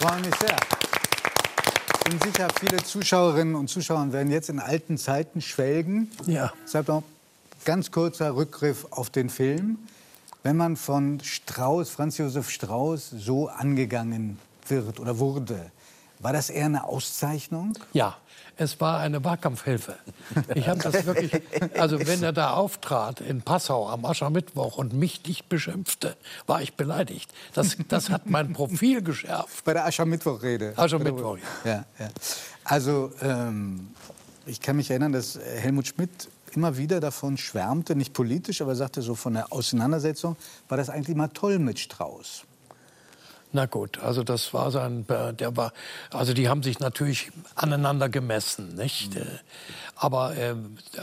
freue 0.00 0.20
mich 0.22 0.34
sehr. 0.36 0.56
Ich 1.98 2.04
bin 2.04 2.32
sicher, 2.32 2.48
viele 2.58 2.82
Zuschauerinnen 2.82 3.54
und 3.54 3.68
Zuschauer 3.68 4.10
werden 4.14 4.32
jetzt 4.32 4.48
in 4.48 4.58
alten 4.58 4.96
Zeiten 4.96 5.42
schwelgen. 5.42 6.10
Ja. 6.26 6.54
Deshalb 6.64 6.88
noch 6.88 7.02
ganz 7.66 7.90
kurzer 7.90 8.34
Rückgriff 8.34 8.86
auf 8.90 9.10
den 9.10 9.28
Film. 9.28 9.76
Wenn 10.42 10.56
man 10.56 10.76
von 10.76 11.20
Strauß, 11.20 11.90
Franz 11.90 12.16
Josef 12.16 12.48
Strauß, 12.48 13.10
so 13.10 13.48
angegangen 13.48 14.38
wird 14.68 15.00
oder 15.00 15.18
wurde, 15.18 15.70
war 16.20 16.32
das 16.32 16.50
eher 16.50 16.66
eine 16.66 16.84
Auszeichnung? 16.84 17.72
Ja, 17.92 18.16
es 18.56 18.78
war 18.78 19.00
eine 19.00 19.24
Wahlkampfhilfe. 19.24 19.96
Ich 20.54 20.68
habe 20.68 20.80
das 20.80 21.06
wirklich, 21.06 21.42
also 21.78 21.98
wenn 22.06 22.22
er 22.22 22.32
da 22.32 22.52
auftrat 22.52 23.22
in 23.22 23.40
Passau 23.40 23.88
am 23.88 24.04
Aschermittwoch 24.04 24.76
und 24.76 24.92
mich 24.92 25.24
nicht 25.26 25.48
beschimpfte, 25.48 26.14
war 26.46 26.60
ich 26.60 26.74
beleidigt. 26.74 27.32
Das, 27.54 27.78
das 27.88 28.10
hat 28.10 28.28
mein 28.28 28.52
Profil 28.52 29.02
geschärft. 29.02 29.64
Bei 29.64 29.72
der 29.72 29.86
Aschermittwoch-Rede. 29.86 30.74
Aschermittwoch, 30.76 31.38
ja. 31.64 31.86
ja. 31.98 32.08
Also 32.64 33.12
ähm, 33.22 33.88
ich 34.44 34.60
kann 34.60 34.76
mich 34.76 34.90
erinnern, 34.90 35.12
dass 35.12 35.38
Helmut 35.38 35.86
Schmidt 35.86 36.28
immer 36.54 36.76
wieder 36.76 37.00
davon 37.00 37.38
schwärmte, 37.38 37.96
nicht 37.96 38.12
politisch, 38.12 38.60
aber 38.60 38.74
sagte 38.74 39.00
so 39.00 39.14
von 39.14 39.34
der 39.34 39.52
Auseinandersetzung, 39.52 40.36
war 40.68 40.76
das 40.76 40.90
eigentlich 40.90 41.16
mal 41.16 41.28
toll 41.28 41.58
mit 41.58 41.78
Strauß. 41.78 42.44
Na 43.52 43.66
gut, 43.66 43.98
also 43.98 44.22
das 44.22 44.54
war 44.54 44.70
sein, 44.70 45.04
der 45.08 45.56
war, 45.56 45.72
also 46.10 46.32
die 46.34 46.48
haben 46.48 46.62
sich 46.62 46.78
natürlich 46.78 47.32
aneinander 47.56 48.08
gemessen, 48.08 48.76
nicht? 48.76 49.14
Mhm. 49.14 49.22
Aber 49.96 50.36
äh, 50.36 50.54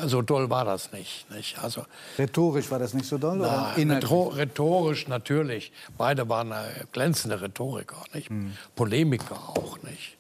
so 0.05 0.21
doll 0.21 0.49
war 0.49 0.63
das 0.63 0.91
nicht, 0.91 1.29
nicht? 1.29 1.59
Also 1.59 1.85
rhetorisch 2.17 2.71
war 2.71 2.79
das 2.79 2.93
nicht 2.93 3.05
so 3.05 3.17
doll 3.17 3.37
na, 3.37 3.75
oder 3.75 4.37
rhetorisch 4.37 5.07
natürlich. 5.07 5.71
Beide 5.97 6.29
waren 6.29 6.51
äh, 6.51 6.85
glänzende 6.91 7.41
Rhetoriker, 7.41 8.01
nicht? 8.13 8.29
Mhm. 8.29 8.53
Polemiker 8.75 9.35
auch, 9.35 9.77
nicht? 9.83 10.17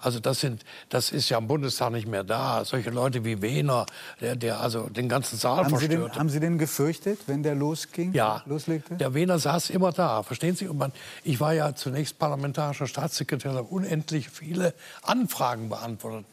Also 0.00 0.20
das 0.20 0.40
sind, 0.40 0.64
das 0.88 1.10
ist 1.10 1.28
ja 1.28 1.38
im 1.38 1.48
Bundestag 1.48 1.92
nicht 1.92 2.06
mehr 2.06 2.24
da. 2.24 2.64
Solche 2.64 2.90
Leute 2.90 3.24
wie 3.24 3.42
Wehner, 3.42 3.86
der, 4.20 4.36
der 4.36 4.60
also 4.60 4.88
den 4.88 5.08
ganzen 5.08 5.38
Saal 5.38 5.64
haben 5.64 5.70
verstört. 5.70 5.90
Sie 5.90 6.08
den, 6.08 6.14
haben 6.14 6.28
Sie 6.28 6.40
den 6.40 6.58
gefürchtet, 6.58 7.20
wenn 7.26 7.42
der 7.42 7.54
losging? 7.54 8.12
Ja. 8.12 8.42
Loslegte? 8.46 8.96
Der 8.96 9.14
Wehner 9.14 9.38
saß 9.38 9.70
immer 9.70 9.92
da, 9.92 10.22
verstehen 10.22 10.56
Sie? 10.56 10.68
Und 10.68 10.78
man, 10.78 10.92
ich 11.24 11.40
war 11.40 11.52
ja 11.52 11.74
zunächst 11.74 12.18
parlamentarischer 12.18 12.86
Staatssekretär, 12.86 13.52
habe 13.52 13.62
unendlich 13.68 14.30
viele 14.30 14.74
Anfragen 15.02 15.68
beantwortet 15.68 16.26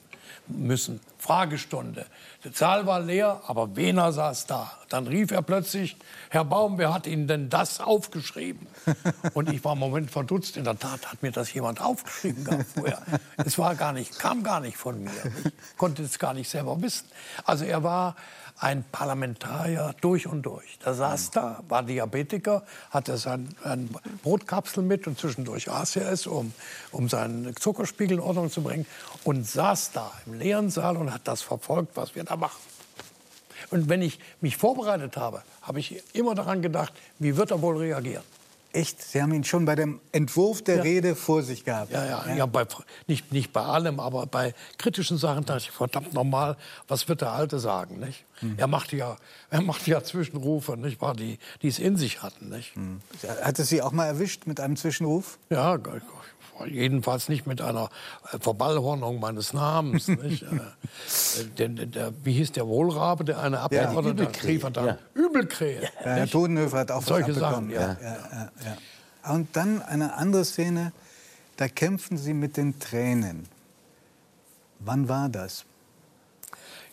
müssen. 0.47 0.99
Fragestunde. 1.25 2.05
Die 2.43 2.51
Zahl 2.51 2.85
war 2.85 2.99
leer, 2.99 3.41
aber 3.47 3.75
Wehner 3.75 4.11
saß 4.11 4.45
da. 4.45 4.71
Dann 4.89 5.07
rief 5.07 5.31
er 5.31 5.41
plötzlich, 5.41 5.97
Herr 6.29 6.45
Baum, 6.45 6.77
wer 6.77 6.93
hat 6.93 7.07
Ihnen 7.07 7.27
denn 7.27 7.49
das 7.49 7.79
aufgeschrieben? 7.79 8.67
Und 9.33 9.49
ich 9.49 9.63
war 9.63 9.73
im 9.73 9.79
Moment 9.79 10.11
verdutzt. 10.11 10.55
In 10.55 10.65
der 10.65 10.77
Tat 10.77 11.11
hat 11.11 11.23
mir 11.23 11.31
das 11.31 11.51
jemand 11.51 11.81
aufgeschrieben 11.81 12.63
vorher. 12.75 13.01
Es 13.37 13.57
war 13.57 13.73
gar 13.73 13.91
nicht, 13.91 14.19
kam 14.19 14.43
gar 14.43 14.59
nicht 14.59 14.77
von 14.77 15.03
mir. 15.03 15.11
Ich 15.43 15.77
konnte 15.77 16.03
es 16.03 16.19
gar 16.19 16.35
nicht 16.35 16.47
selber 16.47 16.79
wissen. 16.79 17.07
Also 17.43 17.65
er 17.65 17.81
war 17.81 18.15
ein 18.57 18.85
Parlamentarier 18.89 19.93
durch 19.99 20.27
und 20.27 20.43
durch. 20.43 20.79
Der 20.85 20.93
saß 20.93 21.31
da, 21.31 21.63
war 21.67 21.83
Diabetiker, 21.83 22.63
hatte 22.89 23.17
sein 23.17 23.53
Brotkapsel 24.23 24.81
mit 24.81 25.07
und 25.07 25.19
zwischendurch 25.19 25.69
aß 25.69 25.97
er 25.97 26.11
es, 26.11 26.25
um, 26.25 26.53
um 26.91 27.09
seinen 27.09 27.55
Zuckerspiegel 27.57 28.17
in 28.17 28.23
Ordnung 28.23 28.49
zu 28.49 28.61
bringen 28.61 28.85
und 29.25 29.45
saß 29.45 29.91
da 29.91 30.11
im 30.25 30.35
leeren 30.35 30.69
Saal 30.69 30.95
und 30.95 31.11
hat 31.15 31.27
das 31.27 31.41
verfolgt, 31.41 31.95
was 31.95 32.13
wir 32.13 32.23
da 32.23 32.35
machen. 32.35 32.61
Und 33.71 33.89
wenn 33.89 34.01
ich 34.01 34.19
mich 34.41 34.57
vorbereitet 34.57 35.17
habe, 35.17 35.41
habe 35.61 35.79
ich 35.79 36.03
immer 36.13 36.35
daran 36.35 36.61
gedacht, 36.61 36.93
wie 37.19 37.35
wird 37.35 37.51
er 37.51 37.61
wohl 37.61 37.77
reagieren. 37.77 38.23
Echt? 38.73 39.01
Sie 39.01 39.21
haben 39.21 39.33
ihn 39.33 39.45
schon 39.45 39.63
bei 39.63 39.75
dem 39.75 40.01
Entwurf 40.11 40.61
der 40.61 40.77
ja. 40.77 40.81
Rede 40.81 41.15
vor 41.15 41.43
sich 41.43 41.63
gehabt? 41.63 41.93
Ja, 41.93 42.05
ja, 42.05 42.25
ja. 42.27 42.35
ja 42.35 42.45
bei, 42.45 42.65
nicht, 43.07 43.31
nicht 43.31 43.53
bei 43.53 43.61
allem, 43.61 44.01
aber 44.01 44.25
bei 44.25 44.53
kritischen 44.77 45.17
Sachen 45.17 45.45
dachte 45.45 45.61
ich, 45.61 45.71
verdammt 45.71 46.13
normal, 46.13 46.57
was 46.89 47.07
wird 47.07 47.21
der 47.21 47.31
Alte 47.31 47.59
sagen? 47.59 47.99
Nicht? 48.01 48.25
Mhm. 48.41 48.55
Er 48.57 48.67
machte 48.67 48.97
ja, 48.97 49.15
er 49.49 49.61
machte 49.61 49.89
ja 49.89 50.03
Zwischenrufe, 50.03 50.75
nicht 50.75 51.01
wahr, 51.01 51.15
die, 51.15 51.39
die 51.61 51.69
es 51.69 51.79
in 51.79 51.95
sich 51.95 52.21
hatten. 52.21 52.49
Nicht? 52.49 52.75
Mhm. 52.75 52.99
Hat 53.41 53.57
es 53.59 53.69
Sie 53.69 53.81
auch 53.81 53.93
mal 53.93 54.07
erwischt 54.07 54.45
mit 54.45 54.59
einem 54.59 54.75
Zwischenruf? 54.75 55.39
Ja, 55.49 55.77
jedenfalls 56.67 57.29
nicht 57.29 57.45
mit 57.45 57.61
einer 57.61 57.89
äh, 58.31 58.39
Verballhornung 58.39 59.19
meines 59.19 59.53
Namens. 59.53 60.07
Nicht? 60.07 60.43
Äh, 60.43 61.45
der, 61.57 61.69
der, 61.69 62.13
wie 62.23 62.33
hieß 62.33 62.51
der 62.53 62.67
Wohlrabe, 62.67 63.25
der 63.25 63.39
eine 63.39 63.59
Abgeordnete 63.59 64.23
ja, 64.23 64.29
rief 64.43 64.65
dann 64.71 64.85
ja. 64.85 64.97
Übelkrähe. 65.13 65.81
Ja, 65.81 65.89
Herr 66.11 66.27
Todenhöfer 66.27 66.79
hat 66.79 66.91
auch 66.91 67.03
Solche 67.03 67.31
was 67.31 67.39
Sachen, 67.39 67.69
ja. 67.69 67.97
Ja, 68.01 68.17
ja. 68.63 69.31
Und 69.33 69.55
dann 69.55 69.81
eine 69.81 70.15
andere 70.15 70.45
Szene, 70.45 70.91
da 71.57 71.67
kämpfen 71.67 72.17
Sie 72.17 72.33
mit 72.33 72.57
den 72.57 72.79
Tränen. 72.79 73.47
Wann 74.79 75.09
war 75.09 75.29
das? 75.29 75.65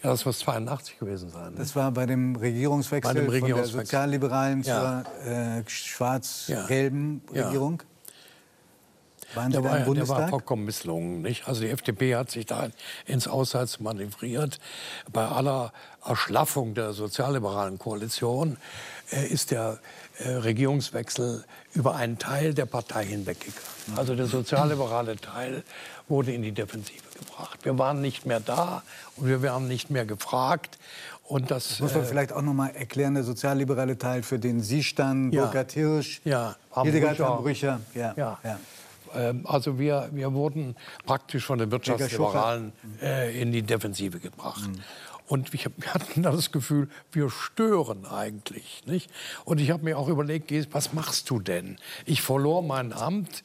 Ja, 0.02 0.10
das 0.10 0.24
muss 0.24 0.40
82 0.40 0.98
gewesen 0.98 1.30
sein. 1.30 1.52
Ne? 1.52 1.58
Das 1.58 1.76
war 1.76 1.92
bei 1.92 2.06
dem 2.06 2.34
Regierungswechsel, 2.34 3.14
bei 3.14 3.20
dem 3.20 3.30
Regierungswechsel. 3.30 3.70
von 3.70 3.78
der 3.78 3.86
sozialliberalen 3.86 4.64
zur 4.64 5.04
äh, 5.24 5.62
schwarz-gelben 5.68 7.22
Regierung. 7.32 7.82
Waren 9.34 9.52
der, 9.52 9.64
war, 9.64 9.78
der 9.78 10.08
war 10.08 10.28
vollkommen 10.28 10.64
misslungen. 10.64 11.22
Nicht? 11.22 11.48
Also 11.48 11.62
die 11.62 11.70
FDP 11.70 12.16
hat 12.16 12.30
sich 12.30 12.46
da 12.46 12.68
ins 13.06 13.28
Ausseits 13.28 13.80
manövriert. 13.80 14.58
Bei 15.12 15.26
aller 15.26 15.72
Erschlaffung 16.04 16.74
der 16.74 16.92
sozialliberalen 16.92 17.78
Koalition 17.78 18.56
äh, 19.10 19.26
ist 19.26 19.50
der 19.50 19.78
äh, 20.18 20.28
Regierungswechsel 20.28 21.44
über 21.74 21.96
einen 21.96 22.18
Teil 22.18 22.54
der 22.54 22.66
Partei 22.66 23.04
hinweggegangen. 23.04 23.62
Also 23.96 24.14
der 24.14 24.26
sozialliberale 24.26 25.16
Teil 25.16 25.62
wurde 26.08 26.32
in 26.32 26.42
die 26.42 26.52
Defensive 26.52 27.02
gebracht. 27.18 27.60
Wir 27.62 27.78
waren 27.78 28.00
nicht 28.00 28.26
mehr 28.26 28.40
da 28.40 28.82
und 29.16 29.28
wir 29.28 29.42
waren 29.42 29.68
nicht 29.68 29.90
mehr 29.90 30.04
gefragt. 30.04 30.78
Und 31.24 31.50
das, 31.50 31.68
das 31.68 31.80
muss 31.80 31.94
man 31.94 32.02
äh, 32.02 32.06
vielleicht 32.06 32.32
auch 32.32 32.42
noch 32.42 32.52
mal 32.52 32.68
erklären, 32.68 33.14
der 33.14 33.24
sozialliberale 33.24 33.96
Teil, 33.96 34.22
für 34.22 34.38
den 34.38 34.60
Sie 34.60 34.82
standen, 34.82 35.32
ja, 35.32 35.44
Burkhard 35.44 35.72
Hirsch, 35.72 36.20
ja, 36.24 36.56
Hildegard 36.74 37.18
Brücher. 37.42 37.80
Ja, 37.94 38.12
ja. 38.16 38.38
ja. 38.44 38.58
Ähm, 39.14 39.46
also 39.46 39.78
wir, 39.78 40.10
wir 40.12 40.32
wurden 40.32 40.76
praktisch 41.06 41.44
von 41.44 41.58
den 41.58 41.70
Wirtschaftsliberalen 41.70 42.72
äh, 43.00 43.40
in 43.40 43.52
die 43.52 43.62
Defensive 43.62 44.18
gebracht. 44.18 44.68
Mhm. 44.68 44.80
Und 45.26 45.52
wir 45.54 45.60
hatten 45.94 46.22
das 46.22 46.52
Gefühl, 46.52 46.88
wir 47.10 47.30
stören 47.30 48.06
eigentlich. 48.06 48.82
Nicht? 48.86 49.10
Und 49.44 49.60
ich 49.60 49.70
habe 49.70 49.84
mir 49.84 49.98
auch 49.98 50.08
überlegt, 50.08 50.52
was 50.74 50.92
machst 50.92 51.30
du 51.30 51.40
denn? 51.40 51.78
Ich 52.04 52.22
verlor 52.22 52.62
mein 52.62 52.92
Amt. 52.92 53.42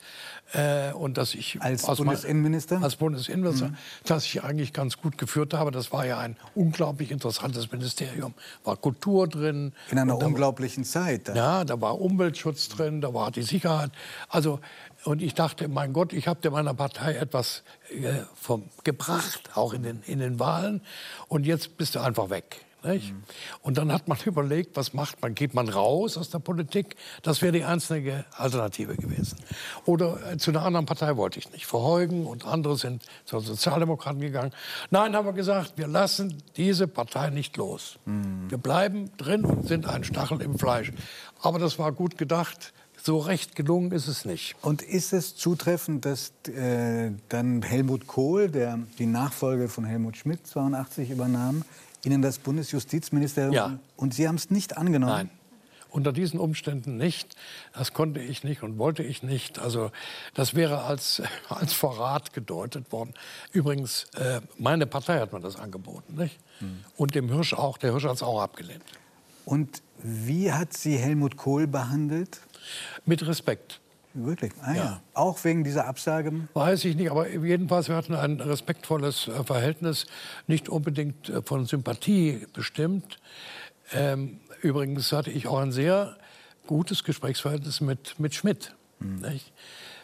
Äh, 0.54 0.94
und 0.94 1.18
dass 1.18 1.34
ich 1.34 1.62
als 1.62 1.86
Bundesinnenminister, 1.86 2.82
als 2.82 2.96
Bundesinnenminister, 2.96 3.70
mhm. 3.70 3.78
dass 4.06 4.24
ich 4.26 4.44
eigentlich 4.44 4.72
ganz 4.72 4.98
gut 4.98 5.18
geführt 5.18 5.54
habe. 5.54 5.72
Das 5.72 5.92
war 5.92 6.06
ja 6.06 6.20
ein 6.20 6.38
unglaublich 6.56 7.12
interessantes 7.12 7.70
Ministerium. 7.72 8.34
War 8.64 8.78
Kultur 8.78 9.28
drin. 9.28 9.74
In 9.92 10.00
einer 10.00 10.18
unglaublichen 10.18 10.86
Zeit. 10.86 11.28
Da. 11.28 11.36
Ja, 11.36 11.66
da 11.66 11.82
war 11.82 12.00
Umweltschutz 12.00 12.70
drin, 12.70 13.02
da 13.02 13.14
war 13.14 13.32
die 13.32 13.44
Sicherheit. 13.44 13.92
Also 14.30 14.62
und 15.08 15.22
ich 15.22 15.34
dachte, 15.34 15.70
mein 15.70 15.94
Gott, 15.94 16.12
ich 16.12 16.28
habe 16.28 16.52
meiner 16.52 16.74
Partei 16.74 17.16
etwas 17.16 17.64
äh, 17.90 18.24
vom, 18.36 18.66
gebracht, 18.84 19.52
auch 19.56 19.72
in 19.72 19.84
den, 19.84 20.04
in 20.06 20.20
den 20.20 20.38
Wahlen. 20.38 20.82
Und 21.30 21.46
jetzt 21.46 21.78
bist 21.78 21.96
du 21.96 22.02
einfach 22.02 22.30
weg. 22.30 22.66
Mhm. 22.84 23.24
Und 23.62 23.78
dann 23.78 23.94
hat 23.94 24.10
man 24.10 24.18
überlegt, 24.26 24.76
was 24.76 24.94
macht 24.94 25.22
man? 25.22 25.34
Geht 25.34 25.54
man 25.54 25.70
raus 25.70 26.18
aus 26.18 26.30
der 26.30 26.40
Politik? 26.40 26.98
Das 27.22 27.42
wäre 27.42 27.54
die 27.54 27.64
einzige 27.64 28.26
Alternative 28.36 28.98
gewesen. 28.98 29.38
Oder 29.86 30.34
äh, 30.34 30.38
zu 30.38 30.52
einer 30.52 30.66
anderen 30.66 30.86
Partei 30.86 31.16
wollte 31.16 31.40
ich 31.40 31.54
nicht. 31.54 31.68
Verheugen 31.68 32.28
und 32.28 32.46
andere 32.46 32.76
sind 32.76 33.04
zu 33.24 33.40
Sozialdemokraten 33.40 34.20
gegangen. 34.20 34.52
Nein, 34.90 35.16
haben 35.16 35.26
wir 35.26 35.32
gesagt, 35.32 35.78
wir 35.78 35.88
lassen 35.88 36.44
diese 36.58 36.86
Partei 36.86 37.30
nicht 37.30 37.56
los. 37.56 37.98
Mhm. 38.04 38.50
Wir 38.50 38.58
bleiben 38.58 39.10
drin 39.16 39.46
und 39.46 39.70
sind 39.70 39.86
ein 39.86 40.04
Stachel 40.04 40.42
im 40.42 40.60
Fleisch. 40.60 40.92
Aber 41.42 41.60
das 41.60 41.80
war 41.80 41.94
gut 41.94 42.18
gedacht 42.18 42.74
so 43.08 43.20
recht 43.20 43.56
gelungen 43.56 43.94
ist 43.94 44.08
es 44.08 44.26
nicht. 44.26 44.58
Und 44.62 44.82
ist 44.82 45.14
es 45.14 45.38
zutreffend, 45.38 46.04
dass 46.04 46.34
äh, 46.50 47.12
dann 47.30 47.62
Helmut 47.62 48.06
Kohl, 48.06 48.50
der 48.50 48.80
die 49.00 49.06
Nachfolge 49.06 49.70
von 49.70 49.86
Helmut 49.86 50.18
Schmidt 50.18 50.46
82 50.46 51.10
übernahm, 51.10 51.64
Ihnen 52.04 52.22
das 52.22 52.38
Bundesjustizministerium 52.38 53.54
ja. 53.54 53.80
und 53.96 54.14
Sie 54.14 54.28
haben 54.28 54.36
es 54.36 54.50
nicht 54.50 54.78
angenommen? 54.78 55.14
Nein. 55.14 55.30
Unter 55.90 56.12
diesen 56.12 56.38
Umständen 56.38 56.98
nicht. 56.98 57.38
Das 57.72 57.94
konnte 57.94 58.20
ich 58.20 58.44
nicht 58.44 58.62
und 58.62 58.78
wollte 58.78 59.04
ich 59.04 59.24
nicht. 59.24 59.58
Also 59.58 59.92
das 60.34 60.54
wäre 60.54 60.82
als, 60.82 61.22
als 61.50 61.72
Verrat 61.72 62.34
gedeutet 62.34 62.92
worden. 62.92 63.14
Übrigens, 63.54 64.04
äh, 64.16 64.42
meine 64.58 64.86
Partei 64.86 65.22
hat 65.22 65.32
mir 65.32 65.40
das 65.40 65.56
angeboten. 65.56 66.16
Nicht? 66.16 66.38
Hm. 66.60 66.84
Und 66.98 67.16
dem 67.16 67.30
Hirsch 67.32 67.54
auch. 67.54 67.78
Der 67.78 67.92
Hirsch 67.92 68.04
hat 68.04 68.16
es 68.16 68.24
auch 68.24 68.42
abgelehnt. 68.42 68.84
Und 69.46 69.82
wie 70.04 70.52
hat 70.52 70.74
Sie 70.74 70.98
Helmut 70.98 71.38
Kohl 71.38 71.68
behandelt? 71.68 72.42
Mit 73.06 73.26
Respekt. 73.26 73.80
Wirklich? 74.14 74.52
Ah, 74.62 74.74
ja. 74.74 74.84
ja. 74.84 75.02
Auch 75.14 75.44
wegen 75.44 75.64
dieser 75.64 75.86
Absage? 75.86 76.32
Weiß 76.54 76.86
ich 76.86 76.96
nicht, 76.96 77.12
aber 77.12 77.30
jedenfalls, 77.30 77.88
wir 77.88 77.96
hatten 77.96 78.16
ein 78.16 78.40
respektvolles 78.42 79.28
äh, 79.28 79.44
Verhältnis, 79.44 80.08
nicht 80.48 80.70
unbedingt 80.70 81.30
äh, 81.30 81.42
von 81.44 81.66
Sympathie 81.66 82.48
bestimmt. 82.54 83.20
Ähm, 83.94 84.40
übrigens 84.62 85.12
hatte 85.12 85.30
ich 85.30 85.48
auch 85.48 85.60
ein 85.60 85.72
sehr 85.72 86.18
gutes 86.66 87.04
Gesprächsverhältnis 87.04 87.80
mit, 87.80 88.20
mit 88.20 88.34
Schmidt. 88.34 88.76
Hm. 89.00 89.24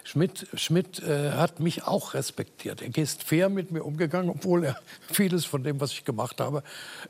Schmidt, 0.04 0.48
Schmidt 0.56 1.02
äh, 1.02 1.32
hat 1.32 1.60
mich 1.60 1.86
auch 1.86 2.14
respektiert. 2.14 2.82
Er 2.82 2.96
ist 2.98 3.24
fair 3.24 3.50
mit 3.50 3.72
mir 3.72 3.84
umgegangen, 3.84 4.30
obwohl 4.30 4.66
er 4.66 4.76
vieles 5.12 5.46
von 5.46 5.64
dem, 5.64 5.80
was 5.80 5.92
ich 5.92 6.04
gemacht 6.04 6.42
habe, 6.42 6.62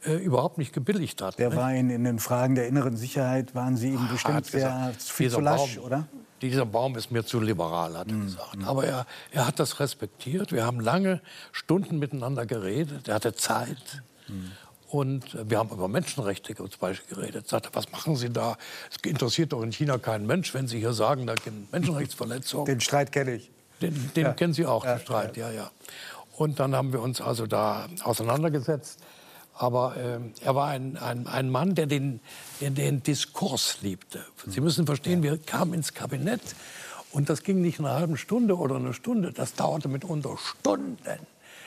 äh, 0.06 0.14
überhaupt 0.14 0.58
nicht 0.60 0.74
gebilligt 0.74 1.22
hat. 1.22 1.40
Der 1.40 1.50
ne? 1.50 1.56
war 1.56 1.74
in, 1.74 1.90
in, 1.90 2.04
den 2.04 2.20
Fragen 2.20 2.56
der 2.56 2.68
inneren 2.68 2.96
Sicherheit, 2.96 3.56
waren 3.56 3.78
Sie 3.78 3.90
ihm 3.90 4.08
bestimmt 4.10 4.46
sehr 4.46 4.94
viel 5.00 5.32
zu 5.32 5.40
lasch, 5.40 5.76
Baum, 5.76 5.86
oder? 5.86 6.08
Dieser 6.42 6.66
Baum 6.66 6.96
ist 6.96 7.10
mir 7.10 7.26
zu 7.26 7.40
liberal, 7.40 7.98
hat 7.98 8.10
er 8.10 8.14
mhm. 8.14 8.26
gesagt. 8.26 8.58
Aber 8.66 8.86
er, 8.86 9.08
er 9.32 9.48
hat 9.48 9.60
das 9.60 9.80
respektiert. 9.80 10.52
Wir 10.52 10.66
haben 10.66 10.80
lange 10.80 11.22
Stunden 11.52 11.98
miteinander 11.98 12.46
geredet. 12.46 13.08
Er 13.08 13.16
hatte 13.16 13.34
Zeit. 13.34 14.04
Mhm. 14.28 14.52
Und 14.94 15.50
wir 15.50 15.58
haben 15.58 15.72
über 15.72 15.88
Menschenrechte 15.88 16.54
zum 16.54 16.70
Beispiel 16.80 17.16
geredet. 17.16 17.48
Sagte, 17.48 17.70
was 17.74 17.92
machen 17.92 18.16
Sie 18.16 18.30
da? 18.30 18.58
Es 18.92 18.98
interessiert 19.10 19.52
doch 19.52 19.64
in 19.64 19.72
China 19.72 19.98
keinen 19.98 20.28
Mensch, 20.28 20.54
wenn 20.54 20.68
Sie 20.68 20.78
hier 20.78 20.94
sagen, 20.94 21.26
da 21.26 21.34
gibt 21.34 21.72
Menschenrechtsverletzungen. 21.72 22.68
Den 22.68 22.80
Streit 22.80 23.12
kenne 23.12 23.34
ich. 23.34 23.50
Den, 23.82 24.12
den 24.16 24.24
ja. 24.24 24.34
kennen 24.34 24.54
Sie 24.54 24.68
auch, 24.68 24.86
ja, 24.86 24.98
den 24.98 25.02
Streit, 25.02 25.36
ja. 25.36 25.50
ja, 25.50 25.56
ja. 25.56 25.72
Und 26.38 26.60
dann 26.60 26.76
haben 26.76 26.94
wir 26.94 27.02
uns 27.02 27.22
also 27.22 27.48
da 27.48 27.88
auseinandergesetzt. 28.04 29.00
Aber 29.56 29.98
äh, 29.98 30.20
er 30.46 30.54
war 30.54 30.68
ein, 30.68 30.96
ein, 30.98 31.26
ein 31.26 31.50
Mann, 31.50 31.74
der 31.74 31.88
den, 31.88 32.20
der 32.62 32.70
den 32.70 33.02
Diskurs 33.02 33.80
liebte. 33.82 34.24
Sie 34.46 34.62
müssen 34.62 34.86
verstehen, 34.86 35.24
wir 35.24 35.40
kamen 35.40 35.74
ins 35.74 35.96
Kabinett 35.96 36.42
und 37.12 37.32
das 37.32 37.42
ging 37.42 37.62
nicht 37.62 37.80
eine 37.80 37.90
halbe 37.90 38.16
Stunde 38.16 38.56
oder 38.56 38.76
eine 38.76 38.94
Stunde, 38.94 39.34
das 39.34 39.56
dauerte 39.56 39.88
mitunter 39.88 40.38
Stunden. 40.38 41.00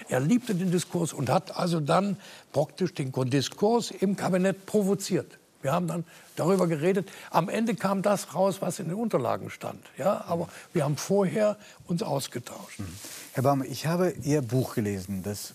Er 0.08 0.20
liebte 0.20 0.54
den 0.54 0.70
Diskurs 0.70 1.12
und 1.12 1.30
hat 1.30 1.56
also 1.56 1.80
dann 1.80 2.16
praktisch 2.52 2.94
den 2.94 3.12
Diskurs 3.30 3.90
im 3.90 4.16
Kabinett 4.16 4.66
provoziert. 4.66 5.38
Wir 5.62 5.72
haben 5.72 5.88
dann 5.88 6.04
darüber 6.36 6.68
geredet. 6.68 7.08
Am 7.30 7.48
Ende 7.48 7.74
kam 7.74 8.02
das 8.02 8.34
raus, 8.34 8.58
was 8.60 8.78
in 8.78 8.86
den 8.86 8.94
Unterlagen 8.94 9.50
stand. 9.50 9.80
Ja, 9.98 10.24
aber 10.28 10.48
wir 10.72 10.84
haben 10.84 10.96
vorher 10.96 11.56
uns 11.88 12.02
ausgetauscht. 12.02 12.78
Mhm. 12.78 12.86
Herr 13.32 13.42
Baum, 13.42 13.62
ich 13.62 13.86
habe 13.86 14.14
Ihr 14.22 14.42
Buch 14.42 14.74
gelesen, 14.74 15.22
das 15.24 15.54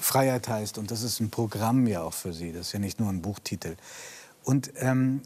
Freiheit 0.00 0.48
heißt, 0.48 0.78
und 0.78 0.90
das 0.90 1.02
ist 1.02 1.20
ein 1.20 1.30
Programm 1.30 1.86
ja 1.86 2.02
auch 2.02 2.14
für 2.14 2.32
Sie. 2.32 2.52
Das 2.52 2.68
ist 2.68 2.72
ja 2.72 2.78
nicht 2.78 3.00
nur 3.00 3.08
ein 3.08 3.20
Buchtitel. 3.20 3.76
Und 4.44 4.72
ähm, 4.76 5.20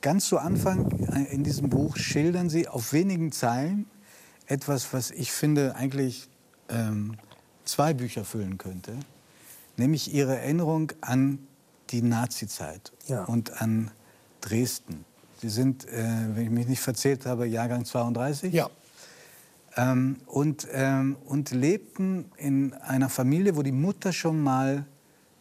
ganz 0.00 0.26
zu 0.26 0.38
Anfang 0.38 0.90
äh, 1.12 1.24
in 1.34 1.42
diesem 1.42 1.68
Buch 1.68 1.96
schildern 1.96 2.50
Sie 2.50 2.68
auf 2.68 2.92
wenigen 2.92 3.32
Zeilen 3.32 3.86
etwas, 4.46 4.92
was 4.92 5.10
ich 5.10 5.32
finde 5.32 5.74
eigentlich 5.74 6.28
ähm, 6.68 7.16
zwei 7.66 7.92
Bücher 7.92 8.24
füllen 8.24 8.56
könnte, 8.56 8.94
nämlich 9.76 10.14
ihre 10.14 10.38
Erinnerung 10.38 10.92
an 11.02 11.46
die 11.90 12.02
Nazizeit 12.02 12.92
ja. 13.06 13.24
und 13.24 13.60
an 13.60 13.90
Dresden. 14.40 15.04
Sie 15.40 15.48
sind, 15.48 15.86
äh, 15.86 16.04
wenn 16.34 16.44
ich 16.44 16.50
mich 16.50 16.66
nicht 16.66 16.80
verzählt 16.80 17.26
habe, 17.26 17.46
Jahrgang 17.46 17.84
32. 17.84 18.52
Ja. 18.52 18.70
Ähm, 19.76 20.16
und, 20.26 20.66
ähm, 20.72 21.16
und 21.26 21.50
lebten 21.50 22.30
in 22.38 22.72
einer 22.74 23.10
Familie, 23.10 23.56
wo 23.56 23.62
die 23.62 23.72
Mutter 23.72 24.12
schon 24.12 24.42
mal 24.42 24.86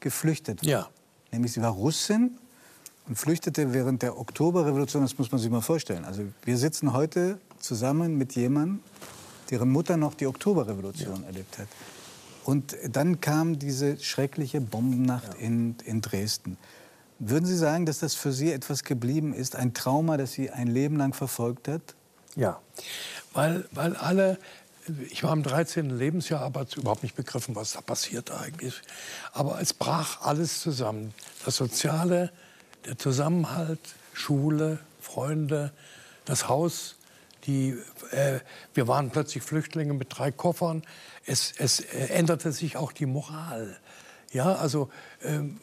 geflüchtet 0.01 0.61
war. 0.63 0.69
Ja. 0.69 0.89
Nämlich 1.31 1.53
sie 1.53 1.61
war 1.61 1.71
Russin 1.71 2.37
und 3.07 3.17
flüchtete 3.17 3.73
während 3.73 4.01
der 4.01 4.17
Oktoberrevolution. 4.19 5.03
Das 5.03 5.17
muss 5.17 5.31
man 5.31 5.39
sich 5.39 5.49
mal 5.49 5.61
vorstellen. 5.61 6.03
Also 6.03 6.23
wir 6.43 6.57
sitzen 6.57 6.91
heute 6.91 7.39
zusammen 7.59 8.17
mit 8.17 8.35
jemandem, 8.35 8.81
deren 9.49 9.69
Mutter 9.69 9.95
noch 9.95 10.13
die 10.13 10.27
Oktoberrevolution 10.27 11.21
ja. 11.21 11.27
erlebt 11.27 11.57
hat. 11.57 11.67
Und 12.45 12.77
dann 12.87 13.21
kam 13.21 13.57
diese 13.57 13.97
schreckliche 13.97 14.61
Bombennacht 14.61 15.33
ja. 15.33 15.39
in, 15.39 15.75
in 15.83 16.01
Dresden. 16.01 16.57
Würden 17.17 17.45
Sie 17.47 17.57
sagen, 17.57 17.87
dass 17.87 17.99
das 17.99 18.13
für 18.13 18.31
Sie 18.31 18.51
etwas 18.51 18.83
geblieben 18.83 19.33
ist, 19.33 19.55
ein 19.55 19.73
Trauma, 19.73 20.15
das 20.15 20.33
Sie 20.33 20.51
ein 20.51 20.67
Leben 20.67 20.95
lang 20.95 21.13
verfolgt 21.13 21.67
hat? 21.67 21.81
Ja, 22.35 22.59
weil, 23.33 23.65
weil 23.71 23.95
alle, 23.95 24.37
ich 25.09 25.23
war 25.23 25.33
im 25.33 25.41
13. 25.41 25.89
Lebensjahr, 25.89 26.41
aber 26.41 26.67
überhaupt 26.75 27.01
nicht 27.01 27.15
begriffen, 27.15 27.55
was 27.55 27.73
da 27.73 27.81
passiert 27.81 28.29
eigentlich. 28.29 28.79
Aber 29.33 29.59
es 29.59 29.73
brach 29.73 30.21
alles 30.21 30.61
zusammen. 30.61 31.15
Das 31.45 31.55
Soziale, 31.55 32.31
der 32.85 32.99
Zusammenhalt, 32.99 33.79
Schule, 34.13 34.77
Freunde, 35.01 35.71
das 36.25 36.47
Haus, 36.47 36.95
die, 37.45 37.77
äh, 38.11 38.39
wir 38.73 38.87
waren 38.87 39.09
plötzlich 39.09 39.43
Flüchtlinge 39.43 39.93
mit 39.93 40.17
drei 40.17 40.31
Koffern. 40.31 40.83
Es, 41.25 41.53
es 41.57 41.79
äh, 41.79 42.07
änderte 42.09 42.51
sich 42.51 42.77
auch 42.77 42.91
die 42.91 43.05
Moral. 43.05 43.77
Ja, 44.31 44.55
also 44.55 44.89
ähm, 45.23 45.59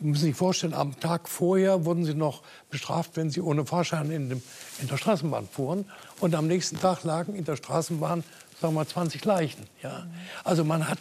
müssen 0.00 0.20
Sie 0.20 0.26
sich 0.28 0.36
vorstellen, 0.36 0.74
am 0.74 0.98
Tag 1.00 1.28
vorher 1.28 1.84
wurden 1.84 2.04
Sie 2.04 2.14
noch 2.14 2.42
bestraft, 2.70 3.12
wenn 3.14 3.30
Sie 3.30 3.40
ohne 3.40 3.66
Fahrschein 3.66 4.10
in, 4.10 4.28
dem, 4.30 4.42
in 4.80 4.88
der 4.88 4.96
Straßenbahn 4.96 5.48
fuhren. 5.48 5.84
Und 6.20 6.34
am 6.34 6.46
nächsten 6.46 6.80
Tag 6.80 7.04
lagen 7.04 7.34
in 7.34 7.44
der 7.44 7.56
Straßenbahn, 7.56 8.24
sagen 8.60 8.74
wir 8.74 8.80
mal, 8.80 8.86
20 8.86 9.24
Leichen. 9.24 9.66
Ja? 9.82 10.06
Also 10.44 10.64
man 10.64 10.88
hat 10.88 10.98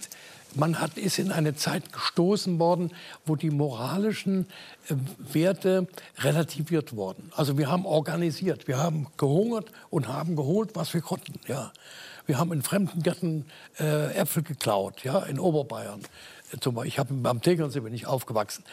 man 0.55 0.79
hat, 0.79 0.97
ist 0.97 1.19
in 1.19 1.31
eine 1.31 1.55
Zeit 1.55 1.91
gestoßen 1.93 2.59
worden, 2.59 2.91
wo 3.25 3.35
die 3.35 3.51
moralischen 3.51 4.47
äh, 4.89 4.95
Werte 5.33 5.87
relativiert 6.19 6.95
wurden. 6.95 7.31
Also 7.35 7.57
wir 7.57 7.69
haben 7.69 7.85
organisiert, 7.85 8.67
wir 8.67 8.77
haben 8.77 9.07
gehungert 9.17 9.71
und 9.89 10.07
haben 10.07 10.35
geholt, 10.35 10.71
was 10.73 10.93
wir 10.93 11.01
konnten. 11.01 11.39
Ja. 11.47 11.71
Wir 12.25 12.37
haben 12.37 12.53
in 12.53 12.61
fremden 12.61 13.01
Gärten 13.01 13.45
äh, 13.79 14.13
Äpfel 14.13 14.43
geklaut, 14.43 15.03
ja, 15.03 15.19
in 15.23 15.39
Oberbayern. 15.39 16.01
Ich 16.85 16.99
habe 16.99 17.29
am 17.29 17.41
Tegernsee 17.41 17.79
bin 17.81 17.93
ich 17.93 18.07
aufgewachsen. 18.07 18.63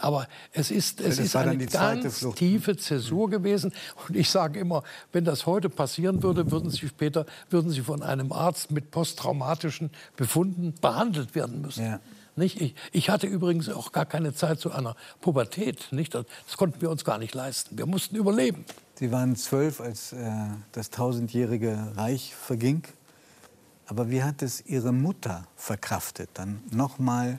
Aber 0.00 0.26
es 0.52 0.70
ist, 0.70 1.00
es 1.00 1.18
ist 1.18 1.36
eine 1.36 1.56
ganz 1.66 2.18
Flucht. 2.18 2.38
tiefe 2.38 2.76
Zäsur 2.76 3.30
gewesen. 3.30 3.72
Und 4.08 4.16
ich 4.16 4.30
sage 4.30 4.60
immer, 4.60 4.82
wenn 5.12 5.24
das 5.24 5.46
heute 5.46 5.68
passieren 5.68 6.22
würde, 6.22 6.50
würden 6.50 6.70
Sie 6.70 6.86
später 6.88 7.26
würden 7.50 7.70
Sie 7.70 7.82
von 7.82 8.02
einem 8.02 8.32
Arzt 8.32 8.70
mit 8.70 8.90
posttraumatischen 8.90 9.90
Befunden 10.16 10.74
behandelt 10.80 11.34
werden 11.34 11.60
müssen. 11.60 11.84
Ja. 11.84 12.00
Nicht? 12.36 12.60
Ich, 12.60 12.74
ich, 12.92 13.08
hatte 13.08 13.26
übrigens 13.26 13.70
auch 13.70 13.92
gar 13.92 14.04
keine 14.04 14.34
Zeit 14.34 14.60
zu 14.60 14.70
einer 14.70 14.94
Pubertät. 15.22 15.88
Nicht? 15.90 16.14
Das, 16.14 16.26
das 16.46 16.56
konnten 16.58 16.82
wir 16.82 16.90
uns 16.90 17.04
gar 17.04 17.16
nicht 17.18 17.34
leisten. 17.34 17.78
Wir 17.78 17.86
mussten 17.86 18.14
überleben. 18.16 18.66
Sie 18.94 19.10
waren 19.10 19.36
zwölf, 19.36 19.80
als 19.80 20.12
äh, 20.12 20.32
das 20.72 20.90
tausendjährige 20.90 21.92
Reich 21.96 22.34
verging. 22.34 22.82
Aber 23.86 24.10
wie 24.10 24.22
hat 24.22 24.42
es 24.42 24.64
Ihre 24.66 24.92
Mutter 24.92 25.46
verkraftet, 25.56 26.30
dann 26.34 26.62
nochmal 26.70 27.38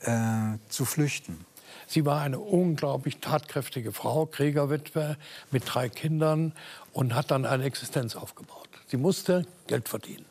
äh, 0.00 0.58
zu 0.68 0.84
flüchten? 0.84 1.44
Sie 1.86 2.04
war 2.04 2.20
eine 2.20 2.38
unglaublich 2.38 3.18
tatkräftige 3.18 3.92
Frau, 3.92 4.26
Kriegerwitwe 4.26 5.16
mit 5.50 5.62
drei 5.66 5.88
Kindern 5.88 6.52
und 6.92 7.14
hat 7.14 7.30
dann 7.30 7.46
eine 7.46 7.64
Existenz 7.64 8.14
aufgebaut. 8.14 8.68
Sie 8.88 8.96
musste 8.96 9.46
Geld 9.66 9.88
verdienen. 9.88 10.24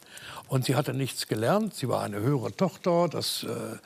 Und 0.48 0.66
sie 0.66 0.76
hatte 0.76 0.94
nichts 0.94 1.28
gelernt. 1.28 1.76
Sie 1.76 1.90
war 1.90 2.04
eine 2.04 2.20
höhere 2.20 2.56
Tochter. 2.56 3.08
Das, 3.10 3.44
äh, 3.44 3.78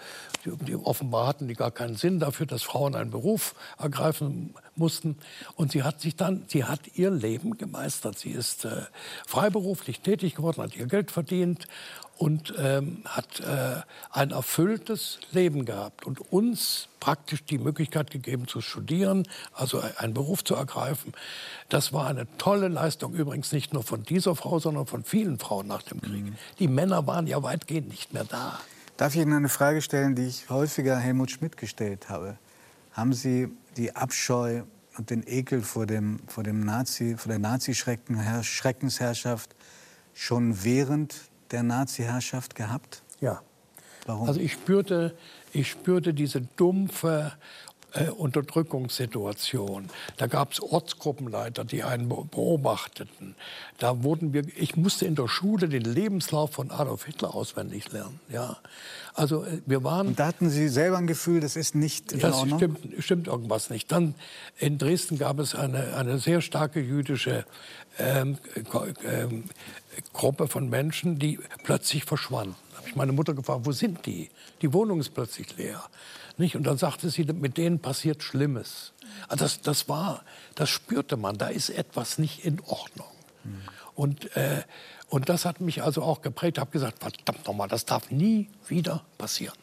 die, 0.45 0.51
die, 0.65 0.75
offenbar 0.75 1.27
hatten 1.27 1.47
die 1.47 1.53
gar 1.53 1.71
keinen 1.71 1.95
Sinn 1.95 2.19
dafür, 2.19 2.45
dass 2.45 2.63
Frauen 2.63 2.95
einen 2.95 3.11
Beruf 3.11 3.55
ergreifen 3.77 4.53
mussten. 4.75 5.17
Und 5.55 5.71
sie 5.71 5.83
hat 5.83 6.01
sich 6.01 6.15
dann, 6.15 6.43
sie 6.47 6.63
hat 6.63 6.81
ihr 6.95 7.11
Leben 7.11 7.57
gemeistert. 7.57 8.17
Sie 8.19 8.31
ist 8.31 8.65
äh, 8.65 8.83
freiberuflich 9.27 10.01
tätig 10.01 10.35
geworden, 10.35 10.61
hat 10.61 10.75
ihr 10.75 10.87
Geld 10.87 11.11
verdient 11.11 11.67
und 12.21 12.53
ähm, 12.59 13.01
hat 13.05 13.39
äh, 13.39 13.81
ein 14.11 14.29
erfülltes 14.29 15.19
Leben 15.31 15.65
gehabt 15.65 16.05
und 16.05 16.19
uns 16.31 16.87
praktisch 16.99 17.43
die 17.43 17.57
Möglichkeit 17.57 18.11
gegeben 18.11 18.47
zu 18.47 18.61
studieren, 18.61 19.27
also 19.53 19.81
einen 19.97 20.13
Beruf 20.13 20.43
zu 20.43 20.53
ergreifen. 20.53 21.13
Das 21.69 21.93
war 21.93 22.05
eine 22.05 22.27
tolle 22.37 22.67
Leistung, 22.67 23.15
übrigens 23.15 23.51
nicht 23.51 23.73
nur 23.73 23.81
von 23.81 24.03
dieser 24.03 24.35
Frau, 24.35 24.59
sondern 24.59 24.85
von 24.85 25.03
vielen 25.03 25.39
Frauen 25.39 25.65
nach 25.65 25.81
dem 25.81 25.99
Krieg. 25.99 26.25
Mhm. 26.25 26.35
Die 26.59 26.67
Männer 26.67 27.07
waren 27.07 27.25
ja 27.25 27.41
weitgehend 27.41 27.89
nicht 27.89 28.13
mehr 28.13 28.25
da. 28.25 28.59
Darf 29.01 29.15
ich 29.15 29.21
Ihnen 29.21 29.33
eine 29.33 29.49
Frage 29.49 29.81
stellen, 29.81 30.13
die 30.13 30.27
ich 30.27 30.51
häufiger 30.51 30.95
Helmut 30.95 31.31
Schmidt 31.31 31.57
gestellt 31.57 32.09
habe? 32.09 32.37
Haben 32.91 33.13
Sie 33.13 33.47
die 33.75 33.95
Abscheu 33.95 34.61
und 34.95 35.09
den 35.09 35.23
Ekel 35.25 35.63
vor, 35.63 35.87
dem, 35.87 36.19
vor, 36.27 36.43
dem 36.43 36.59
Nazi, 36.59 37.15
vor 37.17 37.31
der 37.31 37.39
Nazi-Schreckensherrschaft 37.39 39.55
schon 40.13 40.63
während 40.63 41.15
der 41.49 41.63
Nazi-Herrschaft 41.63 42.53
gehabt? 42.53 43.01
Ja. 43.21 43.41
Warum? 44.05 44.27
Also 44.27 44.39
ich 44.39 44.53
spürte, 44.53 45.17
ich 45.51 45.71
spürte 45.71 46.13
diese 46.13 46.41
dumpfe 46.41 47.33
äh, 47.93 48.09
Unterdrückungssituation. 48.09 49.87
Da 50.17 50.27
gab 50.27 50.53
es 50.53 50.61
Ortsgruppenleiter, 50.61 51.65
die 51.65 51.83
einen 51.83 52.07
beobachteten. 52.07 53.35
Da 53.77 54.03
wurden 54.03 54.33
wir, 54.33 54.43
ich 54.55 54.75
musste 54.75 55.05
in 55.05 55.15
der 55.15 55.27
Schule 55.27 55.67
den 55.67 55.83
Lebenslauf 55.83 56.51
von 56.51 56.71
Adolf 56.71 57.05
Hitler 57.05 57.35
auswendig 57.35 57.91
lernen. 57.91 58.19
Ja. 58.29 58.57
Also 59.13 59.43
äh, 59.43 59.61
wir 59.65 59.83
waren. 59.83 60.07
Und 60.07 60.19
da 60.19 60.27
hatten 60.27 60.49
Sie 60.49 60.69
selber 60.69 60.97
ein 60.97 61.07
Gefühl, 61.07 61.41
das 61.41 61.55
ist 61.55 61.75
nicht 61.75 62.11
in 62.11 62.19
das 62.19 62.35
Ordnung? 62.35 62.59
Stimmt, 62.59 63.03
stimmt 63.03 63.27
irgendwas 63.27 63.69
nicht. 63.69 63.91
Dann 63.91 64.15
in 64.57 64.77
Dresden 64.77 65.17
gab 65.17 65.39
es 65.39 65.55
eine, 65.55 65.95
eine 65.95 66.17
sehr 66.17 66.41
starke 66.41 66.79
jüdische 66.79 67.45
ähm, 67.99 68.37
ähm, 69.03 69.43
Gruppe 70.13 70.47
von 70.47 70.69
Menschen, 70.69 71.19
die 71.19 71.39
plötzlich 71.63 72.05
verschwanden. 72.05 72.55
Da 72.71 72.77
habe 72.77 72.89
ich 72.89 72.95
meine 72.95 73.11
Mutter 73.11 73.33
gefragt, 73.33 73.61
wo 73.65 73.71
sind 73.71 74.05
die? 74.05 74.29
Die 74.61 74.73
Wohnung 74.73 74.99
ist 74.99 75.13
plötzlich 75.13 75.57
leer. 75.57 75.83
Nicht? 76.37 76.55
Und 76.55 76.63
dann 76.63 76.77
sagte 76.77 77.09
sie, 77.09 77.23
mit 77.25 77.57
denen 77.57 77.79
passiert 77.79 78.23
Schlimmes. 78.23 78.93
Also 79.27 79.45
das, 79.45 79.61
das 79.61 79.89
war, 79.89 80.23
das 80.55 80.69
spürte 80.69 81.17
man, 81.17 81.37
da 81.37 81.47
ist 81.47 81.69
etwas 81.69 82.17
nicht 82.17 82.45
in 82.45 82.59
Ordnung. 82.61 83.07
Und, 83.95 84.35
äh, 84.35 84.63
und 85.09 85.29
das 85.29 85.45
hat 85.45 85.61
mich 85.61 85.83
also 85.83 86.01
auch 86.03 86.21
geprägt. 86.21 86.57
Habe 86.57 86.71
gesagt, 86.71 86.99
verdammt 86.99 87.45
nochmal, 87.45 87.67
das 87.67 87.85
darf 87.85 88.11
nie 88.11 88.49
wieder 88.67 89.03
passieren. 89.17 89.55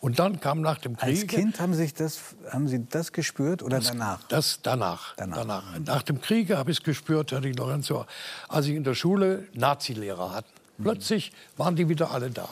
Und 0.00 0.18
dann 0.18 0.40
kam 0.40 0.60
nach 0.60 0.78
dem 0.78 0.96
Krieg. 0.96 1.22
Als 1.22 1.26
Kind 1.26 1.60
haben, 1.60 1.74
sich 1.74 1.94
das, 1.94 2.20
haben 2.50 2.68
Sie 2.68 2.84
das 2.88 3.12
gespürt 3.12 3.62
oder 3.62 3.78
das, 3.78 3.88
danach? 3.88 4.22
Das 4.28 4.60
danach. 4.62 5.14
danach. 5.16 5.36
danach. 5.38 5.78
Nach 5.84 6.02
dem 6.02 6.20
Krieg 6.20 6.50
habe 6.50 6.70
ich 6.70 6.78
es 6.78 6.82
gespürt, 6.82 7.32
Herr 7.32 7.40
Di 7.40 7.52
Lorenzo, 7.52 8.06
als 8.48 8.66
ich 8.66 8.74
in 8.74 8.84
der 8.84 8.94
Schule 8.94 9.48
Nazi-Lehrer 9.54 10.32
hatten. 10.32 10.50
Mhm. 10.78 10.82
Plötzlich 10.82 11.32
waren 11.56 11.76
die 11.76 11.88
wieder 11.88 12.10
alle 12.10 12.30
da. 12.30 12.48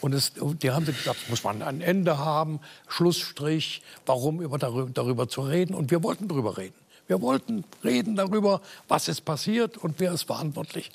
Und 0.00 0.12
es, 0.14 0.32
die 0.34 0.70
haben 0.70 0.84
gesagt, 0.84 1.30
muss 1.30 1.44
man 1.44 1.62
ein 1.62 1.80
Ende 1.80 2.18
haben, 2.18 2.60
Schlussstrich, 2.88 3.82
warum 4.04 4.40
über 4.40 4.58
darüber, 4.58 4.90
darüber 4.90 5.28
zu 5.28 5.42
reden. 5.42 5.74
Und 5.74 5.90
wir 5.90 6.02
wollten 6.02 6.28
darüber 6.28 6.58
reden. 6.58 6.74
Wir 7.06 7.20
wollten 7.20 7.64
reden 7.84 8.16
darüber, 8.16 8.60
was 8.88 9.08
ist 9.08 9.22
passiert 9.22 9.76
und 9.76 9.98
wer 9.98 10.12
ist 10.12 10.24
verantwortlich. 10.24 10.90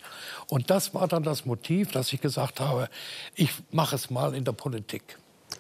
Und 0.47 0.69
das 0.69 0.93
war 0.93 1.07
dann 1.07 1.23
das 1.23 1.45
Motiv, 1.45 1.91
dass 1.91 2.11
ich 2.11 2.21
gesagt 2.21 2.59
habe, 2.59 2.89
ich 3.35 3.51
mache 3.71 3.95
es 3.95 4.09
mal 4.09 4.33
in 4.33 4.43
der 4.43 4.53
Politik. 4.53 5.17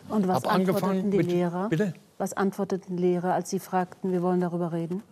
Und 0.09 0.27
was 0.27 0.45
antworteten 0.45 1.11
die 1.11 1.17
mit, 1.17 1.27
Lehrer? 1.27 1.69
Bitte? 1.69 1.93
Was 2.17 2.33
antworteten 2.33 2.97
Lehrer, 2.97 3.33
als 3.33 3.49
sie 3.49 3.59
fragten, 3.59 4.11
wir 4.11 4.21
wollen 4.21 4.41
darüber 4.41 4.71
reden? 4.71 5.03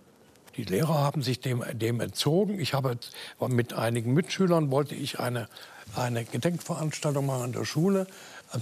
Die 0.58 0.64
Lehrer 0.64 0.96
haben 0.96 1.22
sich 1.22 1.42
dem, 1.42 1.64
dem 1.74 2.00
entzogen. 2.00 2.60
Ich 2.60 2.74
habe 2.74 2.98
mit 3.48 3.74
einigen 3.74 4.14
Mitschülern 4.14 4.72
wollte 4.72 4.96
ich 4.96 5.20
eine, 5.20 5.48
eine 5.96 6.24
Gedenkveranstaltung 6.24 7.26
machen 7.26 7.44
an 7.44 7.52
der 7.52 7.66
Schule 7.66 8.08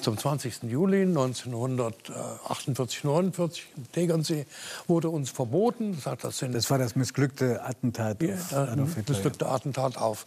zum 0.02 0.18
20. 0.18 0.64
Juli 0.64 1.04
1948, 1.04 3.04
49 3.04 3.68
im 3.78 3.92
Tegernsee 3.92 4.48
wurde 4.88 5.10
uns 5.10 5.30
verboten. 5.30 6.02
Das, 6.22 6.38
sind, 6.38 6.56
das 6.56 6.72
war 6.72 6.78
das 6.78 6.96
missglückte 6.96 7.64
Attentat 7.64 8.24
auf 8.24 8.52
ja, 8.52 8.64
Adolf 8.64 8.96
Hitler. 8.96 9.14
Missglückte 9.14 9.48
Attentat 9.48 9.98
auf, 9.98 10.26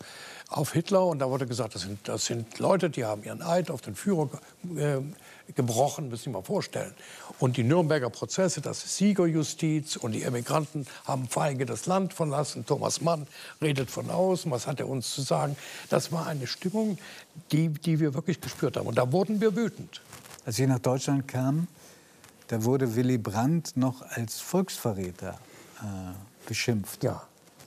auf 0.49 0.73
Hitler. 0.73 1.07
Und 1.07 1.21
da 1.21 1.31
wurde 1.31 1.47
gesagt, 1.47 1.75
das 1.75 1.83
sind, 1.83 2.07
das 2.07 2.27
sind 2.27 2.59
Leute, 2.59 2.91
die 2.91 3.05
haben 3.05 3.25
ihren 3.25 3.43
Eid 3.43 3.71
auf 3.71 3.81
den 3.81 3.95
Führer 3.95 4.29
äh, 4.77 4.99
gebrochen, 5.55 6.09
müssen 6.09 6.25
Sie 6.25 6.31
mal 6.31 6.43
vorstellen. 6.43 6.95
Und 7.39 7.57
die 7.57 7.63
Nürnberger 7.63 8.11
Prozesse, 8.11 8.61
das 8.61 8.85
ist 8.85 8.97
Siegerjustiz 8.97 9.97
und 9.97 10.13
die 10.13 10.23
Emigranten 10.23 10.87
haben 11.05 11.29
feige 11.29 11.67
das 11.67 11.87
Land 11.87 12.13
verlassen. 12.13 12.67
Thomas 12.67 13.01
Mann 13.01 13.27
redet 13.63 13.91
von 13.91 14.11
außen, 14.11 14.51
was 14.51 14.67
hat 14.67 14.81
er 14.81 14.89
uns 14.89 15.15
zu 15.15 15.23
sagen? 15.23 15.57
Das 15.89 16.13
war 16.13 16.27
eine 16.27 16.47
Stimmung, 16.47 16.99
die, 17.53 17.69
die 17.69 18.01
wir 18.01 18.15
wirklich 18.15 18.41
gespürt 18.41 18.77
haben. 18.77 18.87
Und 18.87 18.99
da 18.99 19.13
wurden 19.13 19.41
wir 19.41 19.55
wütend. 19.55 20.01
Als 20.45 20.57
Sie 20.57 20.67
nach 20.67 20.79
Deutschland 20.79 21.29
kamen, 21.29 21.69
da 22.49 22.63
wurde 22.65 22.95
Willy 22.95 23.19
Brandt 23.19 23.77
noch 23.77 24.03
als 24.03 24.41
Volksverräter 24.41 25.39
äh, 25.81 26.47
beschimpft. 26.47 27.03
Ja. 27.03 27.23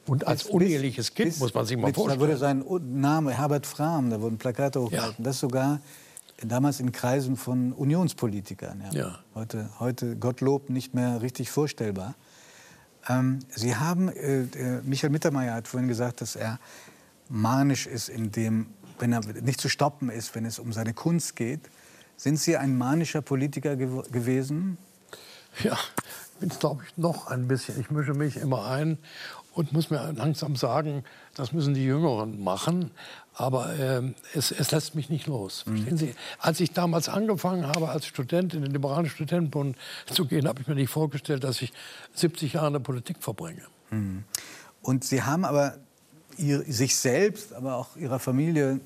Und 0.06 0.26
als 0.26 0.44
bis, 0.44 0.52
uneheliches 0.52 1.14
Kind, 1.14 1.30
bis, 1.30 1.40
muss 1.40 1.54
man 1.54 1.66
sich 1.66 1.78
mal 1.78 1.94
vorstellen. 1.94 2.20
Da 2.20 2.26
wurde 2.26 2.38
sein 2.38 2.64
Name 3.00 3.34
Herbert 3.34 3.68
Frahm, 3.68 4.10
da 4.10 4.20
wurden 4.20 4.38
Plakate 4.38 4.82
hochgehalten. 4.82 5.24
Ja. 5.24 5.30
Das 5.30 5.40
sogar 5.40 5.80
damals 6.46 6.80
in 6.80 6.92
Kreisen 6.92 7.36
von 7.36 7.74
Unionspolitikern. 7.74 8.82
Ja. 8.92 9.00
ja. 9.00 9.20
Heute, 9.36 9.70
heute, 9.80 10.16
Gottlob, 10.16 10.70
nicht 10.70 10.94
mehr 10.94 11.22
richtig 11.22 11.52
vorstellbar. 11.52 12.16
Ähm, 13.08 13.40
Sie 13.50 13.76
haben, 13.76 14.10
äh, 14.10 14.42
äh, 14.42 14.82
Michael 14.84 15.12
Mittermeier 15.12 15.54
hat 15.54 15.68
vorhin 15.68 15.88
gesagt, 15.88 16.22
dass 16.22 16.36
er 16.36 16.60
manisch 17.30 17.88
ist, 17.88 18.10
in 18.10 18.32
dem, 18.32 18.68
wenn 19.00 19.14
er 19.14 19.22
nicht 19.42 19.62
zu 19.62 19.70
stoppen 19.70 20.10
ist, 20.10 20.36
wenn 20.36 20.46
es 20.46 20.60
um 20.60 20.74
seine 20.74 20.94
Kunst 20.94 21.36
geht. 21.36 21.62
Sind 22.18 22.38
Sie 22.40 22.58
ein 22.58 22.78
manischer 22.78 23.22
Politiker 23.22 23.76
gew 23.76 24.04
gewesen? 24.12 24.78
Ja, 25.64 25.78
bin 26.40 26.50
es, 26.50 26.60
glaube 26.60 26.84
ich, 26.86 26.98
noch 26.98 27.28
ein 27.28 27.48
bisschen. 27.48 27.80
Ich 27.80 27.90
mische 27.90 28.14
mich 28.14 28.38
immer 28.38 28.66
ein 28.66 28.98
und 29.54 29.74
muss 29.74 29.90
mir 29.90 30.14
langsam 30.14 30.56
sagen, 30.56 31.04
das 31.36 31.52
müssen 31.52 31.74
die 31.74 31.84
Jüngeren 31.84 32.44
machen. 32.44 32.92
Aber 33.34 33.74
äh, 33.78 34.02
es, 34.34 34.52
es, 34.52 34.72
lässt 34.72 34.96
mich 34.96 35.10
nicht 35.10 35.28
los. 35.28 35.66
Mhm. 35.66 35.76
Verstehen 35.76 35.98
Sie? 35.98 36.16
Als 36.40 36.60
ich 36.60 36.72
damals 36.72 37.08
angefangen 37.10 37.68
habe, 37.68 37.90
als 37.90 38.06
Student 38.06 38.54
in 38.54 38.64
den 38.64 38.72
liberalen 38.72 39.08
Studentenbund 39.08 39.78
zu 40.12 40.26
gehen, 40.26 40.48
habe 40.48 40.62
ich 40.62 40.68
mir 40.68 40.76
nicht 40.76 40.90
vorgestellt, 40.90 41.44
dass 41.44 41.62
ich 41.62 41.72
70 42.16 42.54
Jahre 42.54 42.68
in 42.68 42.74
der 42.74 42.80
Politik 42.80 43.18
verbringe. 43.22 43.64
Mhm. 43.92 44.24
Und 44.82 45.04
Sie 45.04 45.24
haben 45.24 45.46
aber 45.46 45.78
ihr, 46.38 46.64
sich 46.64 46.96
selbst, 46.96 47.54
aber 47.54 47.76
auch 47.76 47.96
Ihrer 47.96 48.20
Familie 48.20 48.80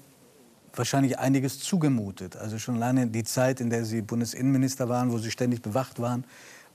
wahrscheinlich 0.76 1.20
einiges 1.20 1.60
zugemutet. 1.60 2.36
Also 2.36 2.58
schon 2.58 2.76
lange 2.76 3.08
die 3.08 3.24
Zeit, 3.24 3.62
in 3.62 3.70
der 3.70 3.86
Sie 3.86 4.02
Bundesinnenminister 4.02 4.90
waren, 4.90 5.12
wo 5.12 5.18
Sie 5.18 5.32
ständig 5.32 5.62
bewacht 5.62 6.00
waren, 6.00 6.26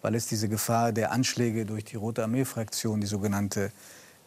weil 0.02 0.14
es 0.14 0.26
diese 0.26 0.49
Gefahr 0.49 0.93
der 0.93 1.12
Anschläge 1.12 1.64
durch 1.67 1.85
die 1.85 1.97
Rote 1.97 2.23
Armee-Fraktion, 2.23 3.00
die 3.00 3.07
sogenannte, 3.07 3.73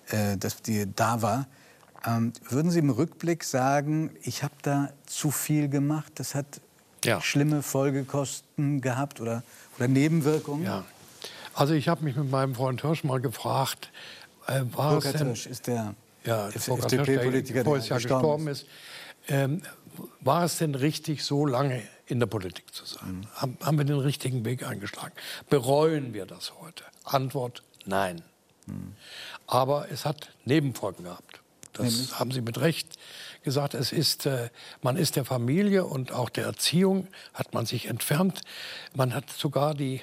äh, 0.09 0.37
dass 0.37 0.61
die 0.61 0.87
da 0.95 1.21
war. 1.21 1.47
Ähm, 2.05 2.33
würden 2.49 2.71
Sie 2.71 2.79
im 2.79 2.89
Rückblick 2.89 3.43
sagen, 3.43 4.11
ich 4.23 4.43
habe 4.43 4.53
da 4.63 4.89
zu 5.05 5.31
viel 5.31 5.69
gemacht, 5.69 6.13
das 6.15 6.35
hat 6.35 6.61
ja. 7.05 7.21
schlimme 7.21 7.61
Folgekosten 7.61 8.81
gehabt 8.81 9.21
oder, 9.21 9.43
oder 9.77 9.87
Nebenwirkungen? 9.87 10.65
Ja. 10.65 10.83
Also 11.53 11.73
ich 11.73 11.87
habe 11.87 12.03
mich 12.03 12.15
mit 12.15 12.31
meinem 12.31 12.55
Freund 12.55 12.81
Hirsch 12.81 13.03
mal 13.03 13.19
gefragt, 13.19 13.91
äh, 14.47 14.61
war 14.71 14.93
Burkhard 14.93 15.05
es 15.05 15.11
denn, 15.13 15.27
Hirsch 15.27 15.45
ist 15.45 15.67
der 15.67 15.93
ja, 16.23 16.47
FDP-Politiker, 16.49 17.63
der, 17.63 17.73
der 17.73 17.83
Jahr 17.83 17.99
gestorben 17.99 18.47
ist. 18.47 18.65
Ähm, 19.27 19.61
war 20.21 20.45
es 20.45 20.57
denn 20.57 20.75
richtig, 20.75 21.23
so 21.23 21.45
lange 21.45 21.81
in 22.11 22.19
der 22.19 22.27
Politik 22.27 22.73
zu 22.73 22.85
sein? 22.85 23.11
Mhm. 23.11 23.27
Haben, 23.35 23.57
haben, 23.61 23.77
wir 23.77 23.85
den 23.85 23.99
richtigen 23.99 24.45
Weg 24.45 24.63
eingeschlagen? 24.63 25.13
Bereuen 25.49 26.13
wir 26.13 26.25
das 26.25 26.53
heute? 26.59 26.83
Antwort, 27.03 27.63
nein. 27.85 28.21
Mhm. 28.67 28.95
Aber 29.47 29.89
es 29.89 30.05
hat 30.05 30.29
Nebenfolgen 30.45 31.05
gehabt. 31.05 31.39
Das 31.73 31.85
Nämlich? 31.85 32.19
haben 32.19 32.31
Sie 32.31 32.41
mit 32.41 32.59
Recht 32.59 32.97
gesagt. 33.43 33.73
Es 33.73 33.91
ist, 33.91 34.25
äh, 34.25 34.49
man 34.81 34.97
ist 34.97 35.15
der 35.15 35.25
Familie 35.25 35.85
und 35.85 36.11
auch 36.11 36.29
der 36.29 36.45
Erziehung 36.45 37.07
hat 37.33 37.53
man 37.53 37.65
sich 37.65 37.87
entfernt. 37.87 38.41
Man 38.93 39.13
hat 39.13 39.29
sogar 39.29 39.73
die, 39.73 40.01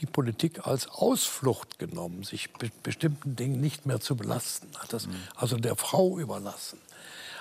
die 0.00 0.06
Politik 0.06 0.66
als 0.66 0.88
Ausflucht 0.88 1.78
genommen, 1.78 2.24
sich 2.24 2.52
be 2.52 2.70
bestimmten 2.82 3.36
Dingen 3.36 3.60
nicht 3.60 3.86
mehr 3.86 4.00
zu 4.00 4.16
belasten. 4.16 4.68
Hat 4.76 4.92
das 4.92 5.06
mhm. 5.06 5.14
also 5.36 5.56
der 5.56 5.76
Frau 5.76 6.18
überlassen. 6.18 6.80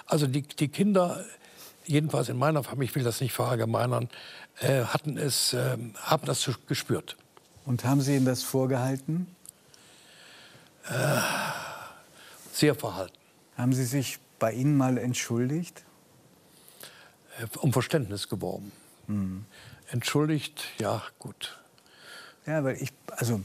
Also 0.06 0.28
die, 0.28 0.44
die 0.44 0.70
Kinder, 0.70 1.26
jedenfalls 1.88 2.30
in 2.30 2.38
meiner 2.38 2.64
Familie, 2.64 2.90
ich 2.90 2.96
will 2.96 3.04
das 3.04 3.22
nicht 3.22 3.34
verallgemeinern, 3.34 4.10
äh, 4.60 4.84
hatten 4.84 5.18
es, 5.18 5.54
äh, 5.54 5.78
haben 5.96 6.26
das 6.26 6.50
gespürt. 6.68 7.18
Und 7.66 7.84
haben 7.84 8.02
Sie 8.02 8.16
Ihnen 8.16 8.26
das 8.26 8.44
vorgehalten? 8.44 9.28
Äh, 10.90 11.20
sehr 12.54 12.76
verhalten. 12.76 13.18
Haben 13.58 13.74
Sie 13.74 13.86
sich 13.86 14.20
bei 14.40 14.54
Ihnen 14.54 14.78
mal 14.78 14.98
entschuldigt? 14.98 15.84
Äh, 17.40 17.58
um 17.60 17.74
Verständnis 17.74 18.30
geworben. 18.30 18.72
Hm. 19.08 19.46
Entschuldigt, 19.90 20.64
ja, 20.80 21.02
gut. 21.20 21.60
Ja, 22.46 22.64
weil 22.64 22.82
ich, 22.82 22.92
also 23.12 23.42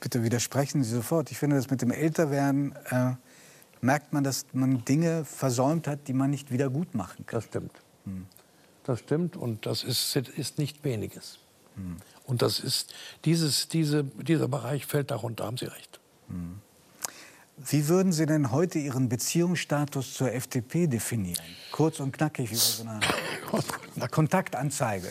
bitte 0.00 0.22
widersprechen 0.22 0.82
Sie 0.82 0.94
sofort. 0.94 1.30
Ich 1.30 1.38
finde, 1.38 1.56
dass 1.56 1.70
mit 1.70 1.82
dem 1.82 1.90
Älterwerden 1.90 2.74
äh, 2.90 3.12
merkt 3.80 4.12
man, 4.12 4.24
dass 4.24 4.46
man 4.52 4.84
Dinge 4.84 5.24
versäumt 5.24 5.86
hat, 5.86 6.08
die 6.08 6.12
man 6.12 6.30
nicht 6.30 6.50
wieder 6.52 6.70
gut 6.70 6.94
machen 6.94 7.26
kann. 7.26 7.40
Das 7.40 7.44
stimmt. 7.44 7.72
Hm. 8.04 8.26
Das 8.84 9.00
stimmt 9.00 9.36
und 9.36 9.66
das 9.66 9.84
ist, 9.84 10.16
ist 10.16 10.58
nicht 10.58 10.84
weniges. 10.84 11.38
Hm. 11.76 11.96
Und 12.24 12.42
das 12.42 12.60
ist, 12.60 12.94
dieses, 13.24 13.68
diese, 13.68 14.04
dieser 14.04 14.48
Bereich 14.48 14.86
fällt 14.86 15.10
darunter, 15.10 15.44
haben 15.44 15.56
Sie 15.56 15.66
recht. 15.66 16.00
Hm. 16.28 16.60
Wie 17.56 17.88
würden 17.88 18.12
Sie 18.12 18.26
denn 18.26 18.52
heute 18.52 18.78
Ihren 18.78 19.08
Beziehungsstatus 19.08 20.14
zur 20.14 20.32
FDP 20.32 20.86
definieren? 20.86 21.44
Kurz 21.72 21.98
und 21.98 22.12
knackig, 22.12 22.50
bei 22.50 22.56
so 22.56 22.82
einer, 22.82 23.00
einer 23.96 24.08
Kontaktanzeige. 24.10 25.08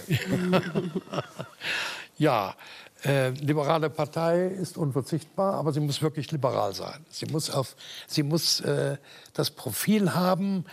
ja, 2.17 2.55
äh, 3.03 3.29
liberale 3.29 3.89
Partei 3.89 4.47
ist 4.47 4.77
unverzichtbar, 4.77 5.53
aber 5.53 5.71
sie 5.71 5.79
muss 5.79 6.01
wirklich 6.01 6.31
liberal 6.31 6.73
sein. 6.73 7.05
Sie 7.09 7.27
muss, 7.27 7.49
auf, 7.49 7.75
sie 8.07 8.23
muss 8.23 8.59
äh, 8.61 8.97
das 9.33 9.51
Profil 9.51 10.13
haben, 10.13 10.65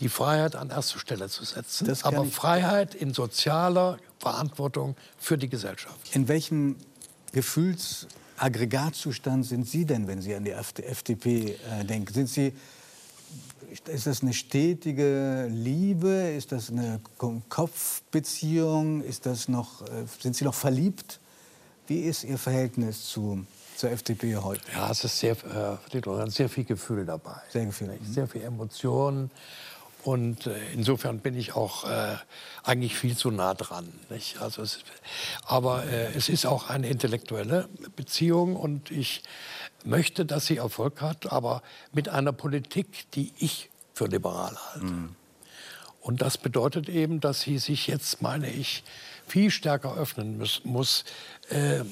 die 0.00 0.08
Freiheit 0.08 0.56
an 0.56 0.70
erste 0.70 0.98
Stelle 0.98 1.28
zu 1.28 1.44
setzen, 1.44 1.92
aber 2.02 2.24
Freiheit 2.24 2.94
in 2.94 3.14
sozialer 3.14 3.98
Verantwortung 4.18 4.96
für 5.18 5.38
die 5.38 5.48
Gesellschaft. 5.48 6.14
In 6.14 6.28
welchem 6.28 6.76
Gefühls 7.32 8.06
Aggregatzustand 8.36 9.46
sind 9.46 9.68
Sie 9.68 9.84
denn, 9.84 10.06
wenn 10.08 10.20
Sie 10.20 10.34
an 10.34 10.44
die 10.44 10.50
FDP 10.50 11.56
äh, 11.80 11.84
denken? 11.84 12.12
Sind 12.12 12.28
Sie, 12.28 12.52
ist 13.86 14.06
das 14.06 14.22
eine 14.22 14.32
stetige 14.32 15.48
Liebe? 15.50 16.32
Ist 16.36 16.52
das 16.52 16.70
eine 16.70 17.00
Kopfbeziehung? 17.48 19.02
Ist 19.02 19.26
das 19.26 19.48
noch, 19.48 19.82
äh, 19.82 20.04
sind 20.20 20.36
Sie 20.36 20.44
noch 20.44 20.54
verliebt? 20.54 21.20
Wie 21.86 22.00
ist 22.00 22.24
Ihr 22.24 22.38
Verhältnis 22.38 23.08
zu, 23.08 23.44
zur 23.76 23.90
FDP 23.90 24.36
heute? 24.36 24.62
Ja, 24.72 24.90
es 24.90 25.04
ist 25.04 25.18
sehr, 25.18 25.32
äh, 25.32 26.30
sehr 26.30 26.48
viel 26.48 26.64
Gefühl 26.64 27.04
dabei. 27.04 27.36
Sehr 27.50 27.66
Gefühl. 27.66 27.98
Sehr 28.04 28.28
viel 28.28 28.42
Emotionen. 28.42 29.30
Und 30.04 30.46
äh, 30.46 30.56
insofern 30.74 31.20
bin 31.20 31.36
ich 31.36 31.54
auch 31.54 31.88
äh, 31.88 32.16
eigentlich 32.64 32.96
viel 32.96 33.16
zu 33.16 33.30
nah 33.30 33.54
dran. 33.54 33.92
Nicht? 34.10 34.40
Also 34.40 34.62
es, 34.62 34.80
aber 35.44 35.84
äh, 35.84 36.12
es 36.14 36.28
ist 36.28 36.44
auch 36.44 36.70
eine 36.70 36.88
intellektuelle 36.88 37.68
Beziehung 37.94 38.56
und 38.56 38.90
ich 38.90 39.22
möchte, 39.84 40.24
dass 40.24 40.46
sie 40.46 40.56
Erfolg 40.56 41.00
hat, 41.00 41.30
aber 41.30 41.62
mit 41.92 42.08
einer 42.08 42.32
Politik, 42.32 43.10
die 43.12 43.32
ich 43.38 43.70
für 43.94 44.06
liberal 44.06 44.56
halte. 44.72 44.86
Mhm. 44.86 45.16
Und 46.00 46.20
das 46.20 46.36
bedeutet 46.36 46.88
eben, 46.88 47.20
dass 47.20 47.42
sie 47.42 47.58
sich 47.58 47.86
jetzt, 47.86 48.22
meine 48.22 48.50
ich, 48.50 48.82
viel 49.32 49.50
stärker 49.50 49.96
öffnen 49.96 50.36
muss, 50.36 50.60
muss 50.64 51.04
äh, 51.48 51.84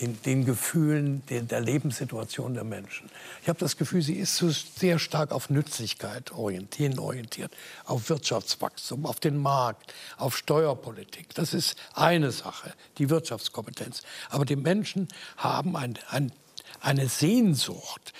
den, 0.00 0.22
den, 0.22 0.46
Gefühlen 0.46 1.24
den, 1.26 1.48
der 1.48 1.60
Lebenssituation 1.60 2.54
der 2.54 2.64
Menschen. 2.64 3.10
Ich 3.42 3.48
habe 3.50 3.58
das 3.58 3.76
Gefühl, 3.76 4.00
sie 4.00 4.14
ist 4.14 4.36
so 4.36 4.48
sehr 4.48 4.98
stark 4.98 5.32
auf 5.32 5.50
Nützlichkeit 5.50 6.32
orientiert, 6.32 6.98
orientiert, 6.98 7.52
auf 7.84 8.08
Wirtschaftswachstum, 8.08 9.04
auf 9.04 9.20
den 9.20 9.36
Markt, 9.36 9.92
auf 10.16 10.34
Steuerpolitik. 10.34 11.34
Das 11.34 11.52
ist 11.52 11.76
eine 11.92 12.30
Sache, 12.32 12.72
die 12.96 13.10
Wirtschaftskompetenz. 13.10 14.00
Aber 14.30 14.46
die 14.46 14.56
Menschen 14.56 15.08
haben 15.36 15.76
ein, 15.76 15.98
ein, 16.08 16.32
eine 16.80 17.06
Sehnsucht 17.06 18.14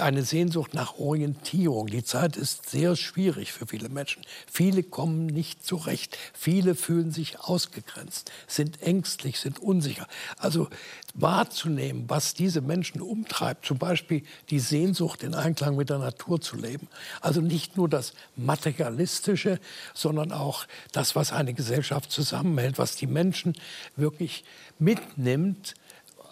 eine 0.00 0.22
Sehnsucht 0.22 0.72
nach 0.72 0.98
Orientierung. 0.98 1.88
Die 1.88 2.02
Zeit 2.02 2.36
ist 2.36 2.70
sehr 2.70 2.96
schwierig 2.96 3.52
für 3.52 3.66
viele 3.66 3.90
Menschen. 3.90 4.22
Viele 4.50 4.82
kommen 4.82 5.26
nicht 5.26 5.66
zurecht. 5.66 6.16
Viele 6.32 6.74
fühlen 6.74 7.12
sich 7.12 7.40
ausgegrenzt, 7.40 8.32
sind 8.46 8.82
ängstlich, 8.82 9.38
sind 9.38 9.58
unsicher. 9.58 10.06
Also 10.38 10.68
wahrzunehmen, 11.12 12.04
was 12.08 12.32
diese 12.32 12.62
Menschen 12.62 13.02
umtreibt, 13.02 13.66
zum 13.66 13.76
Beispiel 13.78 14.22
die 14.48 14.60
Sehnsucht, 14.60 15.22
in 15.22 15.34
Einklang 15.34 15.76
mit 15.76 15.90
der 15.90 15.98
Natur 15.98 16.40
zu 16.40 16.56
leben. 16.56 16.88
Also 17.20 17.42
nicht 17.42 17.76
nur 17.76 17.88
das 17.88 18.14
Materialistische, 18.34 19.60
sondern 19.92 20.32
auch 20.32 20.66
das, 20.92 21.14
was 21.16 21.32
eine 21.32 21.52
Gesellschaft 21.52 22.10
zusammenhält, 22.10 22.78
was 22.78 22.96
die 22.96 23.06
Menschen 23.06 23.54
wirklich 23.94 24.44
mitnimmt 24.78 25.74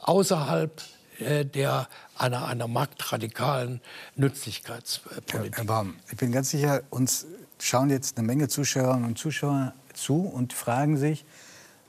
außerhalb 0.03 0.81
äh, 0.81 0.94
der 1.21 1.89
einer, 2.17 2.47
einer 2.47 2.69
marktradikalen 2.69 3.81
Nützlichkeitspolitik. 4.17 5.57
Herr 5.57 5.65
Baum, 5.65 5.97
ich 6.11 6.17
bin 6.17 6.33
ganz 6.33 6.51
sicher, 6.51 6.83
uns 6.91 7.27
schauen 7.59 7.91
jetzt 7.91 8.19
eine 8.19 8.27
Menge 8.27 8.49
Zuschauerinnen 8.49 9.05
und 9.05 9.19
Zuschauer 9.19 9.75
zu 9.93 10.21
und 10.21 10.53
fragen 10.53 10.97
sich, 10.97 11.25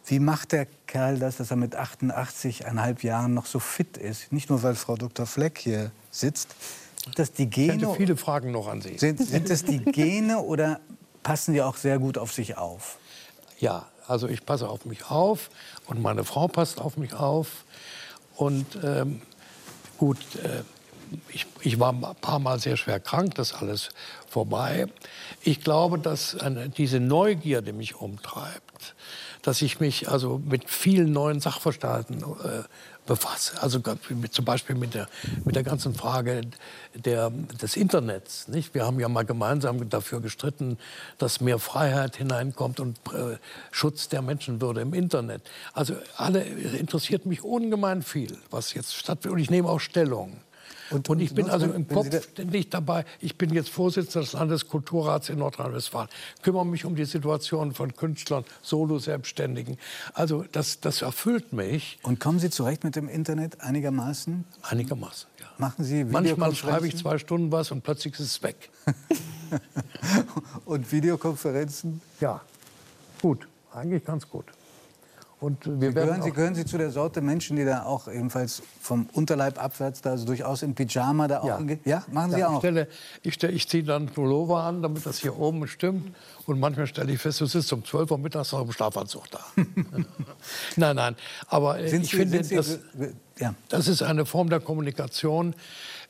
wie 0.08 0.20
macht 0.20 0.52
der 0.52 0.68
Kerl 0.86 1.18
das, 1.18 1.38
dass 1.38 1.50
er 1.50 1.58
mit 1.58 1.76
88,5 1.76 3.06
Jahren 3.06 3.34
noch 3.34 3.48
so 3.48 3.60
fit 3.60 3.98
ist? 3.98 4.32
Nicht 4.32 4.50
nur, 4.50 4.62
weil 4.62 4.76
Frau 4.76 4.96
Dr. 4.96 5.26
Fleck 5.26 5.58
hier 5.58 5.92
sitzt. 6.12 6.50
Sind 7.04 7.18
das 7.18 7.32
die 7.32 7.50
Gene? 7.50 7.74
Ich 7.74 7.82
hätte 7.82 7.96
viele 7.96 8.18
Fragen 8.18 8.52
noch 8.52 8.68
an 8.68 8.82
Sie. 8.82 8.98
Sind, 8.98 9.20
sind 9.20 9.50
das 9.50 9.64
die 9.64 9.80
Gene 9.80 10.40
oder 10.40 10.80
passen 11.24 11.54
die 11.54 11.62
auch 11.62 11.78
sehr 11.78 11.98
gut 11.98 12.18
auf 12.18 12.32
sich 12.34 12.58
auf? 12.58 12.98
Ja, 13.60 13.88
also 14.08 14.28
ich 14.28 14.46
passe 14.46 14.70
auf 14.70 14.86
mich 14.86 15.10
auf 15.10 15.50
und 15.88 16.02
meine 16.02 16.24
Frau 16.24 16.48
passt 16.48 16.80
auf 16.80 16.98
mich 16.98 17.14
auf. 17.14 17.66
Und 18.36 18.66
ähm, 18.84 19.22
gut, 19.98 20.18
äh, 20.44 20.64
ich, 21.30 21.46
ich, 21.62 21.80
war 21.80 21.94
ein 21.94 22.02
paar 22.22 22.40
Mal 22.40 22.60
sehr 22.60 22.78
schwer 22.78 23.00
krank, 23.00 23.36
das 23.36 23.54
alles 23.54 23.90
vorbei. 24.28 24.88
Ich 25.42 25.62
glaube, 25.62 26.00
dass 26.00 26.36
eine, 26.36 26.70
diese 26.70 27.00
Neugier, 27.00 27.62
die 27.62 27.74
mich 27.74 27.96
umtreibt, 27.96 28.96
dass 29.46 29.62
ich 29.62 29.80
mich 29.80 30.10
also 30.10 30.42
mit 30.44 30.68
vielen 30.68 31.12
neuen 31.14 31.40
Sachverhalten 31.40 32.24
äh, 32.24 32.64
befasse. 33.06 33.62
Also 33.62 33.80
mit, 34.10 34.34
zum 34.34 34.44
Beispiel 34.44 34.76
mit 34.76 34.96
der, 34.96 35.08
mit 35.46 35.56
der 35.56 35.62
ganzen 35.62 35.94
Frage 35.94 36.42
der, 36.96 37.30
des 37.30 37.78
Internets. 37.78 38.48
Nicht? 38.48 38.74
Wir 38.74 38.86
haben 38.86 39.00
ja 39.00 39.08
mal 39.08 39.24
gemeinsam 39.24 39.88
dafür 39.88 40.20
gestritten, 40.20 40.80
dass 41.20 41.42
mehr 41.42 41.60
Freiheit 41.60 42.16
hineinkommt 42.16 42.80
und 42.80 42.98
äh, 43.14 43.38
Schutz 43.70 44.10
der 44.10 44.24
Menschenwürde 44.24 44.82
im 44.82 44.96
Internet. 44.96 45.44
Also 45.74 45.94
alle 46.18 46.42
interessiert 46.42 47.28
mich 47.28 47.44
ungemein 47.44 48.02
viel, 48.02 48.36
was 48.50 48.74
jetzt 48.74 48.96
stattfindet. 48.96 49.34
Und 49.34 49.40
ich 49.40 49.52
nehme 49.52 49.70
auch 49.70 49.80
Stellung. 49.80 50.42
Und, 50.92 51.10
und, 51.10 51.20
ich 51.20 51.34
bin 51.34 51.50
also 51.50 51.66
im 51.66 51.88
Kopf 51.88 52.08
ständig 52.32 52.70
dabei. 52.70 53.06
Ich 53.20 53.38
bin 53.38 53.54
jetzt 53.54 53.70
Vorsitzender 53.70 54.22
des 54.22 54.34
Landeskulturrats 54.34 55.30
in 55.30 55.40
Nordrhein-Westfalen, 55.40 56.10
kümmere 56.44 56.66
mich 56.66 56.86
um 56.86 56.96
die 56.96 57.06
Situation 57.06 57.74
von 57.74 57.96
Künstlern, 57.96 58.46
Solo-Selbstständigen. 58.62 59.78
Also 60.14 60.46
das, 60.52 60.80
das 60.80 61.02
erfüllt 61.02 61.54
mich. 61.54 61.98
Und 62.04 62.20
kommen 62.20 62.40
Sie 62.40 62.50
zurecht 62.50 62.84
mit 62.84 62.96
dem 62.96 63.10
Internet 63.10 63.62
einigermaßen? 63.62 64.46
Einigermaßen, 64.62 65.28
ja. 65.40 65.48
Machen 65.58 65.84
Sie 65.86 66.04
Manchmal 66.04 66.54
schreibe 66.54 66.88
ich 66.88 66.98
zwei 66.98 67.18
Stunden 67.18 67.52
was 67.52 67.72
und 67.72 67.84
plötzlich 67.84 68.14
ist 68.16 68.20
es 68.20 68.44
weg. 68.44 68.70
und 70.66 70.92
Videokonferenzen? 70.92 72.02
Ja, 72.20 72.42
gut, 73.22 73.48
eigentlich 73.74 74.04
ganz 74.06 74.30
gut. 74.30 74.46
Und 75.46 75.80
wir 75.80 75.90
Sie, 75.90 75.94
gehören, 75.94 76.24
Sie 76.24 76.32
gehören 76.32 76.56
Sie 76.56 76.66
zu 76.66 76.80
der 76.80 76.90
Sorte 76.90 77.22
Menschen, 77.22 77.56
die 77.56 77.66
da 77.66 77.84
auch 77.84 78.08
ebenfalls 78.08 78.64
vom 78.82 79.08
Unterleib 79.14 79.64
abwärts, 79.64 80.02
da 80.02 80.10
also 80.10 80.26
durchaus 80.26 80.64
im 80.64 80.74
Pyjama 80.74 81.28
da 81.28 81.42
auch 81.42 81.60
ja. 81.60 81.78
Ja, 81.86 82.04
machen 82.12 82.32
Sie 82.32 82.40
ja, 82.40 82.48
auch. 82.48 82.54
Ich, 82.54 82.60
stelle, 82.60 82.88
ich, 83.22 83.34
stelle, 83.36 83.54
ich 83.54 83.70
ziehe 83.70 83.84
dann 83.84 84.08
Pullover 84.08 84.64
an, 84.64 84.82
damit 84.82 85.06
das 85.06 85.20
hier 85.20 85.38
oben 85.38 85.68
stimmt. 85.68 86.16
Und 86.48 86.60
manchmal 86.60 86.88
stelle 86.88 87.14
ich 87.14 87.22
fest, 87.22 87.42
du 87.42 87.46
sitzt 87.46 87.72
um 87.74 87.86
12 87.86 88.10
Uhr 88.10 88.18
mittags 88.18 88.54
noch 88.54 88.62
im 88.62 88.72
Schlafanzug 88.72 89.30
da. 89.30 89.40
nein, 90.78 90.96
nein. 90.96 91.16
Aber 91.48 91.80
äh, 91.80 91.90
sind 91.90 92.06
ich 92.06 92.10
Sie, 92.10 92.18
finde, 92.18 92.44
Sie, 92.44 92.56
das, 92.56 92.80
ja. 93.38 93.54
das 93.70 93.88
ist 93.88 94.02
eine 94.02 94.26
Form 94.26 94.50
der 94.50 94.62
Kommunikation, 94.62 95.54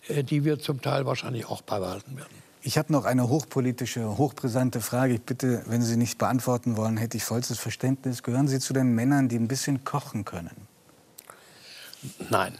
äh, 0.08 0.24
die 0.24 0.46
wir 0.46 0.60
zum 0.60 0.82
Teil 0.82 1.06
wahrscheinlich 1.06 1.46
auch 1.50 1.62
beibehalten 1.62 2.16
werden. 2.16 2.45
Ich 2.66 2.80
habe 2.80 2.92
noch 2.92 3.06
eine 3.06 3.30
hochpolitische, 3.30 4.18
hochbrisante 4.18 4.82
Frage. 4.82 5.14
Ich 5.14 5.22
bitte, 5.22 5.62
wenn 5.68 5.84
Sie 5.84 5.98
nicht 5.98 6.18
beantworten 6.18 6.78
wollen, 6.78 6.98
hätte 6.98 7.16
ich 7.16 7.24
vollstes 7.24 7.60
Verständnis. 7.60 8.24
Gehören 8.24 8.48
Sie 8.48 8.58
zu 8.58 8.74
den 8.74 8.96
Männern, 8.96 9.30
die 9.30 9.36
ein 9.36 9.48
bisschen 9.48 9.84
kochen 9.84 10.26
können? 10.26 10.50
Nein. 12.32 12.56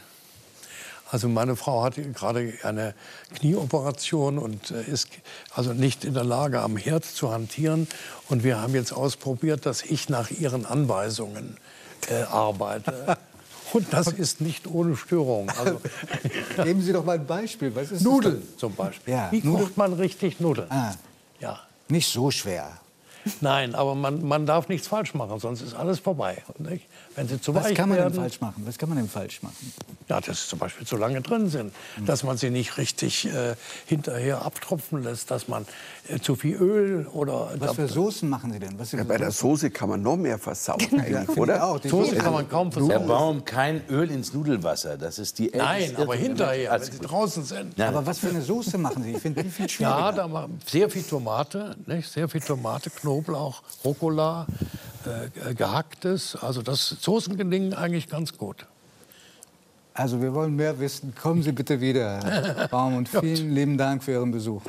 Also 1.10 1.28
meine 1.28 1.56
Frau 1.56 1.84
hat 1.84 1.96
gerade 1.96 2.54
eine 2.62 2.94
Knieoperation 3.34 4.38
und 4.38 4.70
äh, 4.70 4.84
ist 4.84 5.08
also 5.56 5.74
nicht 5.74 6.06
in 6.06 6.14
der 6.14 6.24
Lage, 6.24 6.62
am 6.62 6.78
Herd 6.78 7.04
zu 7.04 7.32
hantieren. 7.32 7.88
Und 8.30 8.44
wir 8.44 8.62
haben 8.62 8.76
jetzt 8.76 8.94
ausprobiert, 8.94 9.66
dass 9.66 9.82
ich 9.82 10.08
nach 10.08 10.30
ihren 10.30 10.68
Anweisungen 10.68 11.58
äh, 12.12 12.22
arbeite. 12.22 13.18
Und 13.76 13.92
das 13.92 14.08
ist 14.08 14.40
nicht 14.40 14.68
ohne 14.68 14.96
Störung. 14.96 15.50
Also 15.50 15.82
Geben 16.64 16.82
Sie 16.82 16.94
doch 16.94 17.04
mal 17.04 17.20
ein 17.20 17.26
Beispiel. 17.26 17.76
Was 17.76 17.92
ist 17.92 18.04
Nudeln 18.04 18.42
zum 18.58 18.74
Beispiel. 18.74 19.14
Ja, 19.14 19.32
Wie 19.32 19.42
Nudeln? 19.42 19.66
kocht 19.66 19.78
man 19.78 19.94
richtig 19.94 20.40
Nudeln? 20.40 20.72
Ah. 20.72 20.94
Ja. 21.40 21.60
Nicht 21.90 22.10
so 22.12 22.32
schwer. 22.32 22.72
Nein, 23.42 23.74
aber 23.74 23.96
man, 23.96 24.24
man 24.24 24.46
darf 24.46 24.70
nichts 24.70 24.88
falsch 24.88 25.14
machen, 25.14 25.40
sonst 25.40 25.62
ist 25.62 25.74
alles 25.74 26.00
vorbei. 26.00 26.44
Nicht? 26.60 26.86
Wenn 27.16 27.28
sie 27.28 27.42
zu 27.42 27.56
Was 27.56 27.66
weich 27.66 27.76
kann 27.76 27.90
man 27.90 27.98
werden, 27.98 28.14
denn 28.14 28.22
falsch 28.22 28.42
machen? 28.42 28.64
Was 28.66 28.78
kann 28.78 28.90
man 28.90 28.98
denn 28.98 29.10
falsch 29.10 29.42
machen? 29.42 29.74
Ja, 30.08 30.22
dass 30.22 30.44
sie 30.44 30.50
zum 30.50 30.60
Beispiel 30.60 30.86
zu 30.86 30.98
lange 30.98 31.22
drin 31.22 31.50
sind, 31.50 31.74
mhm. 31.98 32.06
dass 32.06 32.24
man 32.24 32.38
sie 32.38 32.52
nicht 32.52 32.78
richtig 32.78 33.26
äh, 33.26 33.56
hinterher 33.86 34.46
abtropfen 34.46 35.04
lässt, 35.04 35.32
dass 35.32 35.48
man 35.48 35.66
äh, 36.08 36.20
zu 36.20 36.36
viel 36.36 36.56
Öl 36.56 37.08
oder... 37.08 37.52
Was 37.58 37.76
für 37.76 37.88
Soßen 37.88 38.30
machen 38.30 38.52
Sie 38.52 38.60
denn? 38.60 38.78
Ja, 38.92 39.04
bei 39.04 39.18
der 39.18 39.32
Soße 39.32 39.72
kann 39.72 39.90
man 39.90 40.02
noch 40.02 40.18
mehr 40.18 40.38
versauen, 40.38 40.80
ja, 41.10 41.26
oder? 41.36 41.66
Auch. 41.66 41.80
Die 41.80 41.90
Soße 41.90 42.16
kann 42.18 42.34
man 42.34 42.48
kaum 42.48 42.72
versauen. 42.72 42.90
Der 42.90 43.00
Baum, 43.00 43.46
kein 43.46 43.82
Öl 43.90 44.12
ins 44.12 44.34
Nudelwasser, 44.34 44.98
das 44.98 45.18
ist 45.18 45.40
die 45.40 45.52
Nein, 45.56 45.96
aber 45.96 46.16
hinterher, 46.16 46.72
wenn 46.72 46.84
Sie 46.84 47.00
draußen 47.00 47.44
sind. 47.44 47.78
Nein. 47.78 47.88
Aber 47.88 48.06
was 48.06 48.20
für 48.20 48.30
eine 48.30 48.42
Soße 48.42 48.78
machen 48.78 49.04
Sie? 49.04 49.14
Ich 49.14 49.20
finde 49.20 49.44
die 49.44 49.50
viel 49.50 49.70
schwieriger. 49.70 49.98
Ja, 49.98 50.12
da 50.12 50.28
machen 50.28 50.60
sehr 50.66 50.90
viel 50.90 51.04
Tomate, 51.04 51.76
nicht? 51.86 52.12
sehr 52.12 52.28
viel 52.30 52.42
Tomate, 52.42 52.90
Knoblauch, 52.90 53.15
Rucola, 53.84 54.48
äh, 55.06 55.54
gehacktes. 55.54 56.36
Also 56.36 56.62
das 56.62 56.88
Soßen 57.00 57.38
gelingen 57.38 57.74
eigentlich 57.74 58.10
ganz 58.10 58.38
gut. 58.38 58.66
Also 59.94 60.22
wir 60.22 60.34
wollen 60.34 60.56
mehr 60.56 60.78
wissen. 60.80 61.16
Kommen 61.16 61.42
Sie 61.42 61.54
bitte 61.54 61.80
wieder, 61.80 62.20
Herr 62.20 62.68
Baum. 62.68 62.98
Und 62.98 63.10
vielen 63.22 63.52
lieben 63.52 63.78
Dank 63.78 64.04
für 64.04 64.12
Ihren 64.12 64.32
Besuch. 64.32 64.62